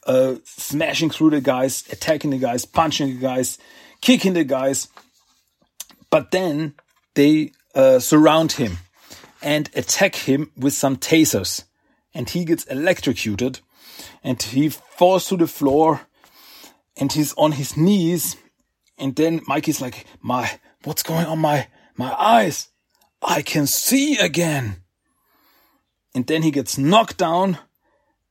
uh, 0.07 0.37
smashing 0.45 1.11
through 1.11 1.31
the 1.31 1.41
guys, 1.41 1.85
attacking 1.91 2.31
the 2.31 2.39
guys, 2.39 2.65
punching 2.65 3.09
the 3.09 3.21
guys, 3.21 3.59
kicking 4.01 4.35
the 4.35 4.45
guys. 4.45 4.87
But 6.11 6.31
then 6.31 6.75
they 7.15 7.51
uh, 7.77 7.99
surround 8.01 8.53
him 8.53 8.79
and 9.43 9.71
attack 9.75 10.17
him 10.17 10.51
with 10.57 10.73
some 10.73 10.97
tasers. 10.97 11.65
And 12.15 12.29
he 12.29 12.45
gets 12.45 12.65
electrocuted 12.65 13.61
and 14.25 14.43
he 14.43 14.71
falls 14.71 15.29
to 15.29 15.37
the 15.37 15.47
floor 15.47 16.01
and 16.97 17.13
he's 17.13 17.35
on 17.35 17.53
his 17.53 17.77
knees. 17.77 18.37
And 18.99 19.15
then 19.15 19.43
Mikey's 19.47 19.83
like, 19.83 20.07
my, 20.23 20.59
what's 20.85 21.03
going 21.03 21.27
on 21.27 21.39
my, 21.39 21.69
my 21.95 22.13
eyes? 22.15 22.69
I 23.21 23.43
can 23.43 23.67
see 23.67 24.19
again. 24.19 24.77
And 26.15 26.27
then 26.27 26.43
he 26.43 26.51
gets 26.51 26.79
knocked 26.79 27.19
down. 27.19 27.59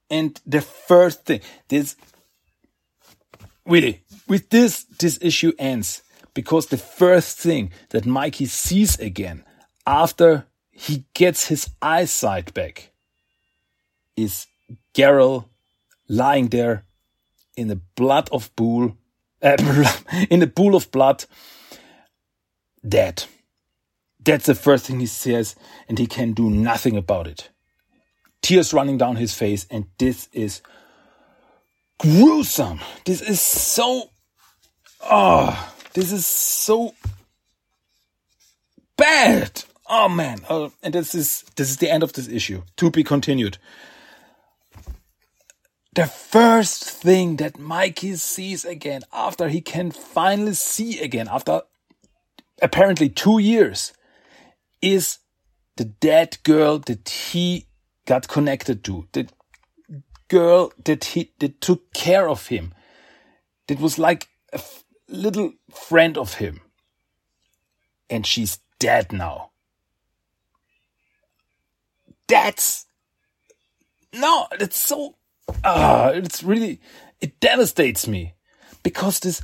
And 0.10 0.40
the 0.46 0.62
first 0.62 1.26
thing, 1.26 1.42
this, 1.68 1.96
really, 3.66 4.04
with 4.28 4.50
this, 4.50 4.86
this 4.86 5.20
issue 5.22 5.54
ends 5.60 6.02
because 6.36 6.68
the 6.68 6.78
first 6.78 7.40
thing 7.40 7.72
that 7.90 8.06
Mikey 8.06 8.46
sees 8.46 9.00
again 9.00 9.44
after 9.88 10.46
he 10.70 11.06
gets 11.16 11.48
his 11.48 11.70
eyesight 11.82 12.54
back 12.54 12.92
is 14.16 14.46
Garel 14.94 15.46
lying 16.08 16.50
there 16.50 16.84
in 17.58 17.70
the 17.70 17.80
blood 17.96 18.30
of 18.32 18.56
pool, 18.56 18.96
uh, 19.42 19.58
in 20.30 20.42
the 20.42 20.48
pool 20.48 20.76
of 20.76 20.92
blood, 20.92 21.26
dead. 22.88 23.24
That's 24.24 24.46
the 24.46 24.56
first 24.56 24.86
thing 24.86 25.00
he 25.00 25.08
says, 25.08 25.56
and 25.88 25.98
he 25.98 26.06
can 26.06 26.34
do 26.34 26.50
nothing 26.50 26.98
about 26.98 27.28
it. 27.28 27.50
Tears 28.42 28.74
running 28.74 28.98
down 28.98 29.16
his 29.16 29.34
face, 29.34 29.66
and 29.72 29.86
this 29.98 30.28
is 30.34 30.62
gruesome. 32.00 32.80
This 33.06 33.22
is 33.22 33.40
so 33.40 34.10
Oh, 35.08 35.75
this 35.96 36.12
is 36.12 36.26
so 36.26 36.94
bad. 38.98 39.64
Oh 39.88 40.10
man. 40.10 40.40
Oh, 40.50 40.72
and 40.84 40.94
this 40.94 41.16
is 41.16 41.44
this 41.56 41.70
is 41.70 41.78
the 41.78 41.90
end 41.90 42.04
of 42.04 42.14
this 42.14 42.28
issue. 42.28 42.62
To 42.78 42.92
be 42.92 43.04
continued. 43.04 43.58
The 45.94 46.06
first 46.06 46.84
thing 46.84 47.38
that 47.38 47.58
Mikey 47.58 48.18
sees 48.18 48.66
again 48.66 49.04
after 49.14 49.48
he 49.48 49.62
can 49.62 49.92
finally 49.92 50.54
see 50.54 51.00
again 51.00 51.30
after 51.32 51.62
apparently 52.62 53.08
two 53.08 53.40
years 53.40 53.94
is 54.82 55.20
the 55.78 55.86
dead 55.86 56.38
girl 56.44 56.80
that 56.80 57.08
he 57.08 57.68
got 58.06 58.28
connected 58.28 58.84
to. 58.84 59.08
The 59.14 59.30
girl 60.28 60.74
that 60.84 61.06
he 61.06 61.32
that 61.40 61.62
took 61.62 61.94
care 61.94 62.28
of 62.28 62.48
him. 62.48 62.74
That 63.68 63.80
was 63.80 63.98
like 63.98 64.28
a 64.54 64.60
little 65.08 65.54
friend 65.76 66.18
of 66.18 66.36
him. 66.36 66.62
And 68.10 68.26
she's 68.26 68.60
dead 68.80 69.12
now. 69.12 69.52
That's 72.28 72.86
no, 74.14 74.48
it's 74.60 74.78
so 74.78 75.16
ah, 75.64 76.08
uh, 76.08 76.12
it's 76.16 76.44
really 76.44 76.80
it 77.20 77.40
devastates 77.40 78.08
me 78.08 78.34
because 78.82 79.20
this 79.20 79.42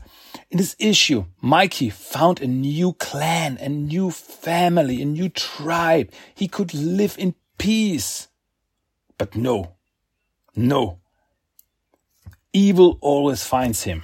in 0.49 0.57
this 0.57 0.75
issue, 0.79 1.25
Mikey 1.41 1.89
found 1.89 2.41
a 2.41 2.47
new 2.47 2.93
clan, 2.93 3.57
a 3.59 3.69
new 3.69 4.11
family, 4.11 5.01
a 5.01 5.05
new 5.05 5.29
tribe. 5.29 6.11
He 6.35 6.47
could 6.47 6.73
live 6.73 7.15
in 7.17 7.35
peace. 7.57 8.27
But 9.17 9.35
no, 9.35 9.75
no. 10.55 10.99
Evil 12.53 12.97
always 13.01 13.45
finds 13.45 13.83
him. 13.83 14.03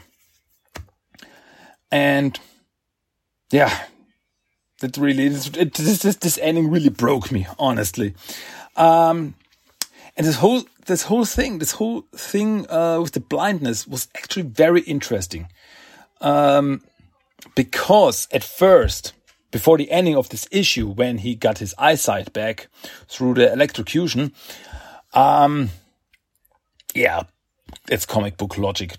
And 1.91 2.39
yeah, 3.50 3.86
that 4.80 4.97
really, 4.97 5.28
it, 5.28 5.73
this, 5.73 6.00
this, 6.00 6.15
this 6.17 6.38
ending 6.41 6.69
really 6.69 6.89
broke 6.89 7.32
me, 7.32 7.47
honestly. 7.58 8.13
Um, 8.76 9.35
and 10.15 10.25
this 10.25 10.38
whole, 10.38 10.63
this 10.85 11.04
whole 11.04 11.25
thing, 11.25 11.60
this 11.60 11.73
whole 11.73 12.02
thing, 12.15 12.69
uh, 12.69 13.00
with 13.02 13.13
the 13.13 13.19
blindness 13.19 13.88
was 13.88 14.08
actually 14.15 14.44
very 14.44 14.81
interesting. 14.81 15.50
Um, 16.21 16.81
because 17.56 18.27
at 18.31 18.44
first, 18.44 19.13
before 19.52 19.77
the 19.77 19.92
ending 19.92 20.15
of 20.15 20.29
this 20.29 20.48
issue, 20.52 20.88
when 20.90 21.19
he 21.19 21.35
got 21.35 21.60
his 21.60 21.73
eyesight 21.77 22.33
back 22.33 22.67
through 23.08 23.35
the 23.35 23.52
electrocution, 23.52 24.33
um, 25.13 25.69
yeah, 26.94 27.23
it's 27.88 28.06
comic 28.06 28.38
book 28.38 28.58
logic 28.58 28.98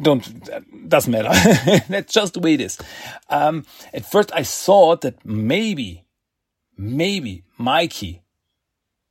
don't 0.00 0.88
doesn't 0.88 1.10
matter. 1.10 1.84
That's 1.88 2.12
just 2.12 2.34
the 2.34 2.40
way 2.40 2.54
it 2.54 2.60
is. 2.60 2.78
Um, 3.28 3.64
at 3.92 4.06
first, 4.06 4.32
I 4.34 4.42
thought 4.42 5.02
that 5.02 5.24
maybe, 5.24 6.04
maybe 6.76 7.44
Mikey 7.58 8.22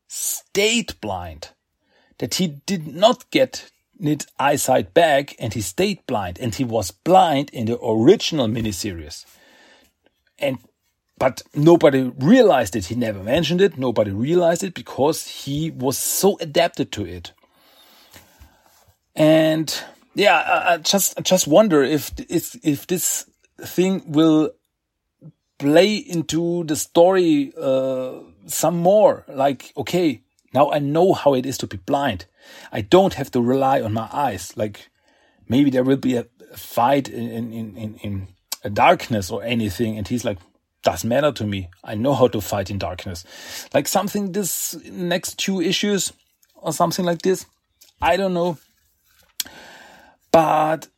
stayed 0.08 1.00
blind, 1.02 1.50
that 2.20 2.36
he 2.36 2.48
did 2.48 2.88
not 2.88 3.30
get 3.32 3.72
his 4.00 4.28
eyesight 4.40 4.94
back, 4.94 5.36
and 5.40 5.54
he 5.54 5.62
stayed 5.62 6.06
blind, 6.08 6.40
and 6.40 6.54
he 6.56 6.64
was 6.64 6.92
blind 6.92 7.50
in 7.52 7.66
the 7.66 7.80
original 7.80 8.48
miniseries. 8.48 9.26
And 10.38 10.60
but 11.18 11.42
nobody 11.56 12.12
realized 12.18 12.76
it. 12.76 12.86
He 12.88 12.96
never 12.96 13.24
mentioned 13.24 13.62
it. 13.62 13.78
Nobody 13.78 14.12
realized 14.12 14.64
it 14.64 14.74
because 14.74 15.26
he 15.28 15.72
was 15.72 15.98
so 15.98 16.38
adapted 16.40 16.92
to 16.94 17.06
it. 17.06 17.32
And 19.16 19.74
yeah, 20.16 20.64
I, 20.68 20.78
just 20.78 21.18
I 21.18 21.22
just 21.22 21.48
wonder 21.48 21.84
if 21.84 22.12
if 22.30 22.56
if 22.64 22.88
this 22.88 23.26
thing 23.62 24.04
will 24.08 24.52
play 25.58 25.96
into 25.96 26.64
the 26.66 26.76
story 26.76 27.54
uh, 27.60 28.20
some 28.48 28.78
more. 28.78 29.26
Like, 29.28 29.72
okay, 29.78 30.22
now 30.54 30.72
I 30.72 30.80
know 30.80 31.14
how 31.14 31.34
it 31.34 31.46
is 31.46 31.58
to 31.60 31.68
be 31.68 31.78
blind. 31.78 32.26
I 32.72 32.82
don't 32.82 33.14
have 33.14 33.32
to 33.32 33.42
rely 33.42 33.82
on 33.82 33.94
my 33.94 34.10
eyes. 34.12 34.56
Like, 34.58 34.90
maybe 35.48 35.70
there 35.70 35.84
will 35.84 35.98
be 35.98 36.18
a 36.18 36.26
fight 36.56 37.10
in 37.10 37.54
in 37.54 37.78
in, 37.78 37.96
in 37.96 38.28
a 38.64 38.70
darkness 38.70 39.32
or 39.32 39.44
anything, 39.44 39.98
and 39.98 40.08
he's 40.08 40.26
like, 40.26 40.38
doesn't 40.84 41.10
matter 41.10 41.32
to 41.32 41.46
me. 41.46 41.70
I 41.84 41.96
know 41.96 42.14
how 42.14 42.28
to 42.28 42.42
fight 42.42 42.70
in 42.70 42.78
darkness. 42.78 43.26
Like 43.74 43.88
something 43.88 44.34
this 44.34 44.76
next 44.86 45.40
two 45.40 45.62
issues 45.62 46.14
or 46.56 46.74
something 46.74 47.06
like 47.06 47.22
this. 47.22 47.46
I 48.02 48.18
don't 48.18 48.34
know. 48.34 48.58
But 50.34 50.90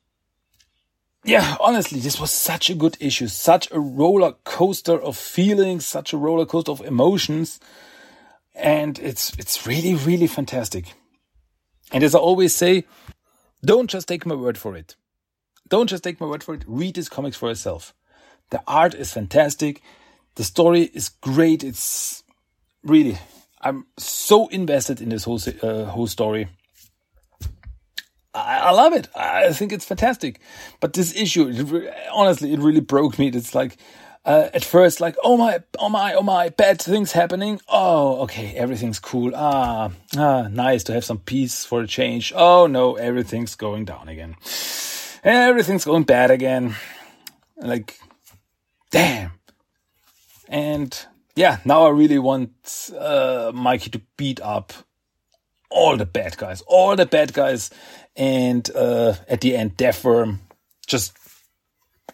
yeah, 1.25 1.57
honestly, 1.59 1.99
this 1.99 2.19
was 2.19 2.31
such 2.31 2.69
a 2.69 2.75
good 2.75 2.97
issue, 2.99 3.27
such 3.27 3.69
a 3.71 3.79
roller 3.79 4.33
coaster 4.45 4.99
of 4.99 5.17
feelings, 5.17 5.85
such 5.85 6.13
a 6.13 6.17
roller 6.17 6.45
coaster 6.45 6.71
of 6.71 6.81
emotions. 6.81 7.59
And 8.55 8.97
it's, 8.99 9.33
it's 9.37 9.67
really, 9.67 9.93
really 9.93 10.27
fantastic. 10.27 10.93
And 11.91 12.03
as 12.03 12.15
I 12.15 12.19
always 12.19 12.55
say, 12.55 12.85
don't 13.63 13.89
just 13.89 14.07
take 14.07 14.25
my 14.25 14.35
word 14.35 14.57
for 14.57 14.77
it. 14.77 14.95
Don't 15.67 15.89
just 15.89 16.03
take 16.03 16.21
my 16.21 16.27
word 16.27 16.43
for 16.43 16.53
it. 16.53 16.63
Read 16.67 16.95
these 16.95 17.09
comics 17.09 17.37
for 17.37 17.49
yourself. 17.49 17.93
The 18.51 18.63
art 18.67 18.93
is 18.93 19.11
fantastic. 19.11 19.81
The 20.35 20.43
story 20.43 20.83
is 20.93 21.09
great. 21.09 21.63
It's 21.63 22.23
really, 22.83 23.17
I'm 23.61 23.87
so 23.97 24.47
invested 24.47 25.01
in 25.01 25.09
this 25.09 25.25
whole, 25.25 25.41
uh, 25.61 25.85
whole 25.85 26.07
story. 26.07 26.47
I, 28.35 28.59
I, 28.59 28.71
love 28.71 28.93
it. 28.93 29.07
I 29.15 29.51
think 29.53 29.71
it's 29.71 29.85
fantastic. 29.85 30.39
But 30.79 30.93
this 30.93 31.15
issue, 31.15 31.47
it, 31.49 31.93
honestly, 32.11 32.53
it 32.53 32.59
really 32.59 32.81
broke 32.81 33.17
me. 33.17 33.29
It's 33.29 33.55
like, 33.55 33.77
uh, 34.25 34.49
at 34.53 34.65
first, 34.65 34.99
like, 34.99 35.15
oh 35.23 35.37
my, 35.37 35.63
oh 35.77 35.89
my, 35.89 36.13
oh 36.13 36.23
my, 36.23 36.49
bad 36.49 36.81
things 36.81 37.11
happening. 37.11 37.61
Oh, 37.67 38.21
okay, 38.23 38.55
everything's 38.55 38.99
cool. 38.99 39.31
Ah, 39.35 39.91
ah, 40.17 40.47
nice 40.49 40.83
to 40.85 40.93
have 40.93 41.05
some 41.05 41.19
peace 41.19 41.63
for 41.63 41.81
a 41.81 41.87
change. 41.87 42.33
Oh 42.35 42.65
no, 42.65 42.95
everything's 42.95 43.55
going 43.55 43.85
down 43.85 44.09
again. 44.09 44.35
Everything's 45.23 45.85
going 45.85 46.03
bad 46.03 46.31
again. 46.31 46.75
Like, 47.57 47.99
damn. 48.89 49.31
And 50.49 51.05
yeah, 51.35 51.59
now 51.63 51.85
I 51.85 51.89
really 51.89 52.19
want 52.19 52.91
uh, 52.97 53.51
Mikey 53.53 53.91
to 53.91 54.01
beat 54.17 54.41
up 54.41 54.73
all 55.69 55.97
the 55.97 56.05
bad 56.05 56.37
guys, 56.37 56.61
all 56.61 56.95
the 56.95 57.05
bad 57.05 57.33
guys, 57.33 57.69
and 58.15 58.69
uh, 58.75 59.15
at 59.27 59.41
the 59.41 59.55
end, 59.55 59.77
Deathworm 59.77 60.39
just 60.87 61.17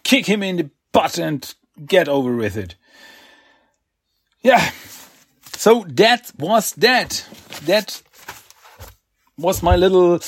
kick 0.02 0.26
him 0.26 0.42
in 0.42 0.56
the 0.56 0.70
butt 0.92 1.18
and 1.18 1.54
get 1.86 2.08
over 2.08 2.34
with 2.34 2.56
it. 2.56 2.74
Yeah. 4.42 4.72
So 5.54 5.84
that 5.88 6.32
was 6.38 6.72
that. 6.74 7.26
That 7.64 8.02
was 9.38 9.62
my 9.62 9.76
little 9.76 10.20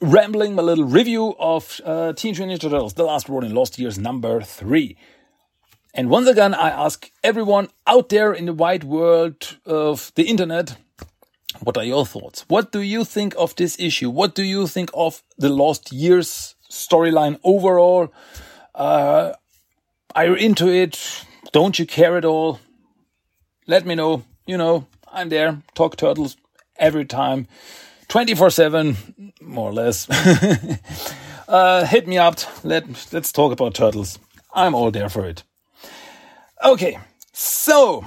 rambling, 0.00 0.54
my 0.54 0.62
little 0.62 0.84
review 0.84 1.34
of 1.38 1.80
uh, 1.84 2.12
Teenage 2.12 2.40
Mutant 2.40 2.60
Ninja 2.60 2.70
Turtles: 2.70 2.94
The 2.94 3.04
Last 3.04 3.28
Ronin, 3.28 3.54
Lost 3.54 3.78
Years 3.78 3.98
number 3.98 4.40
three. 4.40 4.96
And 5.94 6.10
once 6.10 6.28
again, 6.28 6.52
I 6.52 6.68
ask 6.70 7.10
everyone 7.24 7.68
out 7.86 8.10
there 8.10 8.32
in 8.32 8.46
the 8.46 8.52
wide 8.52 8.84
world 8.84 9.56
of 9.64 10.12
the 10.14 10.24
internet, 10.24 10.76
what 11.60 11.76
are 11.76 11.84
your 11.84 12.06
thoughts? 12.06 12.44
What 12.48 12.72
do 12.72 12.80
you 12.80 13.04
think 13.04 13.34
of 13.36 13.54
this 13.56 13.78
issue? 13.78 14.10
What 14.10 14.34
do 14.34 14.42
you 14.42 14.66
think 14.66 14.90
of 14.94 15.22
the 15.38 15.48
Lost 15.48 15.92
Years 15.92 16.54
storyline 16.70 17.38
overall? 17.42 18.12
Uh, 18.74 19.32
are 20.14 20.26
you 20.26 20.34
into 20.34 20.68
it? 20.68 21.24
Don't 21.52 21.78
you 21.78 21.86
care 21.86 22.16
at 22.16 22.24
all? 22.24 22.60
Let 23.66 23.86
me 23.86 23.94
know. 23.94 24.24
You 24.46 24.56
know, 24.56 24.86
I'm 25.12 25.28
there. 25.28 25.62
Talk 25.74 25.96
Turtles 25.96 26.36
every 26.78 27.04
time. 27.04 27.48
24 28.08 28.50
7, 28.50 29.32
more 29.40 29.70
or 29.70 29.72
less. 29.72 30.06
uh, 31.48 31.84
hit 31.86 32.06
me 32.06 32.18
up. 32.18 32.38
Let, 32.64 33.12
let's 33.12 33.32
talk 33.32 33.52
about 33.52 33.74
turtles. 33.74 34.18
I'm 34.54 34.74
all 34.74 34.90
there 34.90 35.08
for 35.08 35.26
it. 35.26 35.42
Okay, 36.64 36.98
so 37.32 38.04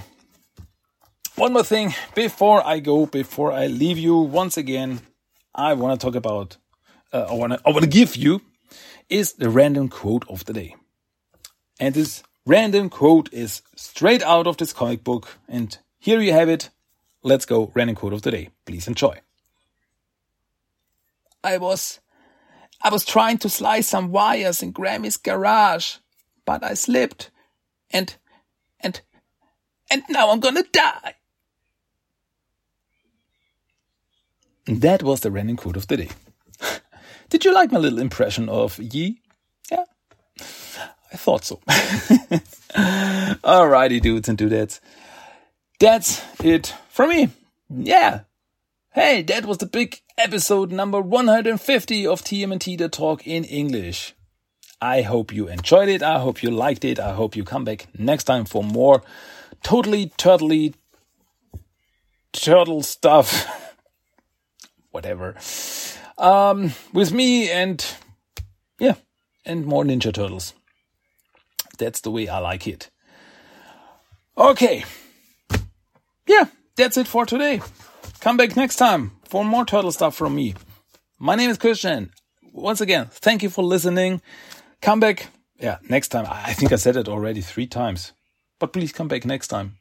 one 1.40 1.54
more 1.54 1.64
thing 1.64 1.96
before 2.16 2.62
I 2.68 2.80
go, 2.80 3.06
before 3.06 3.54
I 3.54 3.68
leave 3.68 3.98
you 3.98 4.18
once 4.18 4.58
again, 4.58 5.00
I 5.56 5.74
want 5.74 5.98
to 5.98 6.06
talk 6.06 6.16
about, 6.16 6.58
uh, 7.14 7.28
I 7.30 7.34
want 7.34 7.54
to, 7.54 7.62
I 7.66 7.70
want 7.70 7.84
to 7.84 7.90
give 7.90 8.18
you 8.18 8.42
is 9.08 9.34
the 9.34 9.50
random 9.50 9.88
quote 9.88 10.26
of 10.28 10.44
the 10.44 10.52
day. 10.52 10.76
And 11.80 11.96
this 11.96 12.24
random 12.46 12.90
quote 12.90 13.32
is 13.34 13.62
straight 13.78 14.22
out 14.22 14.48
of 14.48 14.58
this 14.58 14.74
comic 14.74 15.06
book. 15.06 15.40
And 15.48 15.78
here 15.98 16.20
you 16.20 16.34
have 16.34 16.50
it. 16.50 16.72
Let's 17.24 17.46
go. 17.46 17.72
Random 17.74 17.96
quote 17.96 18.14
of 18.14 18.22
the 18.22 18.32
day. 18.32 18.50
Please 18.66 18.86
enjoy. 18.88 19.22
I 21.42 21.58
was, 21.58 22.02
I 22.82 22.90
was 22.90 23.06
trying 23.06 23.38
to 23.40 23.50
slice 23.50 23.88
some 23.88 24.12
wires 24.12 24.62
in 24.62 24.72
Grammy's 24.72 25.16
garage, 25.16 25.96
but 26.46 26.66
I 26.66 26.74
slipped 26.74 27.32
and 27.92 28.14
and 28.82 29.00
and 29.90 30.04
now 30.10 30.32
I'm 30.32 30.42
gonna 30.42 30.64
die. 30.64 31.16
And 34.70 34.82
that 34.82 35.02
was 35.02 35.22
the 35.22 35.32
random 35.32 35.58
quote 35.58 35.78
of 35.78 35.88
the 35.88 35.98
day. 35.98 36.10
Did 37.30 37.44
you 37.44 37.52
like 37.52 37.72
my 37.72 37.80
little 37.80 37.98
impression 37.98 38.48
of 38.50 38.78
Yi? 38.78 39.20
Yeah, 39.72 39.86
I 41.12 41.18
thought 41.18 41.44
so. 41.44 41.60
Alrighty, 43.44 44.00
dudes 44.00 44.30
and 44.30 44.38
dudettes. 44.38 44.80
That's 45.80 46.22
it 46.44 46.76
for 46.88 47.08
me. 47.08 47.30
Yeah. 47.68 48.20
Hey, 48.92 49.24
that 49.24 49.48
was 49.48 49.58
the 49.58 49.66
big 49.66 50.02
episode 50.20 50.72
number 50.72 51.02
150 51.02 52.06
of 52.06 52.22
TMNT 52.22 52.78
The 52.78 52.90
Talk 52.90 53.26
in 53.26 53.46
English. 53.46 54.14
I 54.80 55.02
hope 55.02 55.34
you 55.34 55.48
enjoyed 55.48 55.90
it. 55.90 56.04
I 56.04 56.20
hope 56.20 56.44
you 56.44 56.52
liked 56.52 56.86
it. 56.86 57.00
I 57.00 57.14
hope 57.14 57.36
you 57.36 57.44
come 57.44 57.66
back 57.66 57.88
next 57.98 58.26
time 58.26 58.46
for 58.46 58.64
more 58.64 59.02
totally 59.64 60.12
turtly 60.20 60.76
turtle 62.34 62.84
stuff. 62.84 63.66
Whatever. 65.00 65.38
Um, 66.18 66.74
with 66.92 67.14
me 67.14 67.50
and 67.50 67.80
yeah, 68.80 68.96
and 69.46 69.66
more 69.66 69.86
Ninja 69.86 70.14
Turtles. 70.14 70.54
That's 71.78 72.02
the 72.02 72.12
way 72.12 72.28
I 72.28 72.40
like 72.40 72.68
it. 72.68 72.90
Okay. 74.38 74.84
Yeah, 76.28 76.48
that's 76.76 76.98
it 76.98 77.08
for 77.08 77.26
today. 77.26 77.62
Come 78.20 78.36
back 78.36 78.58
next 78.58 78.76
time 78.76 79.12
for 79.24 79.46
more 79.46 79.64
turtle 79.64 79.94
stuff 79.94 80.18
from 80.18 80.36
me. 80.36 80.54
My 81.18 81.36
name 81.36 81.50
is 81.50 81.58
Christian. 81.58 82.12
Once 82.52 82.82
again, 82.82 83.08
thank 83.10 83.42
you 83.42 83.50
for 83.50 83.64
listening. 83.64 84.22
Come 84.82 85.00
back. 85.00 85.28
Yeah, 85.62 85.78
next 85.88 86.10
time. 86.10 86.26
I 86.30 86.52
think 86.52 86.74
I 86.74 86.76
said 86.76 86.98
it 86.98 87.08
already 87.08 87.40
three 87.40 87.68
times. 87.68 88.12
But 88.60 88.74
please 88.74 88.92
come 88.92 89.08
back 89.08 89.24
next 89.24 89.48
time. 89.48 89.78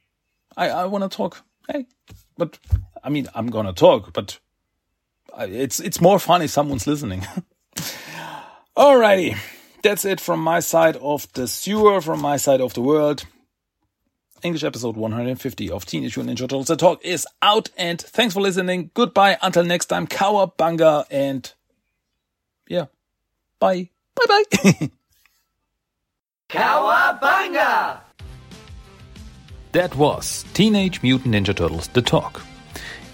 I, 0.57 0.71
I 0.71 0.85
want 0.85 1.11
to 1.11 1.17
talk. 1.17 1.43
Hey, 1.69 1.87
but 2.37 2.57
I 3.03 3.09
mean, 3.09 3.27
I'm 3.35 3.49
going 3.49 3.67
to 3.67 3.73
talk, 3.73 4.13
but 4.13 4.39
it's, 5.39 5.81
it's 5.81 6.01
more 6.01 6.19
fun 6.19 6.43
if 6.43 6.51
someone's 6.51 6.87
listening. 6.87 7.27
Alrighty. 8.77 9.37
That's 9.83 10.05
it 10.05 10.21
from 10.21 10.41
my 10.41 10.61
side 10.61 10.97
of 10.97 11.33
the 11.35 11.47
sewer, 11.47 12.01
from 12.01 12.21
my 12.21 12.37
side 12.37 12.61
of 12.61 12.75
the 12.75 12.81
world. 12.81 13.25
English 14.43 14.63
episode 14.65 14.97
150 14.97 15.71
of 15.71 15.85
Teenage 15.85 16.17
Mutant 16.17 16.39
Ninja 16.39 16.43
Turtles. 16.43 16.69
The 16.69 16.77
talk 16.77 17.05
is 17.05 17.27
out 17.43 17.71
and 17.77 18.01
thanks 18.01 18.35
for 18.35 18.41
listening. 18.41 18.91
Goodbye. 18.95 19.37
Until 19.43 19.65
next 19.65 19.87
time. 19.87 20.07
Cowabunga 20.07 21.07
and 21.11 21.53
yeah. 22.69 22.87
Bye. 23.59 23.91
Bye 24.15 24.43
bye. 24.53 24.91
Cowabunga! 26.49 28.01
That 29.73 29.95
was 29.97 30.45
Teenage 30.55 31.03
Mutant 31.03 31.35
Ninja 31.35 31.55
Turtles 31.55 31.89
The 31.89 32.01
Talk. 32.01 32.41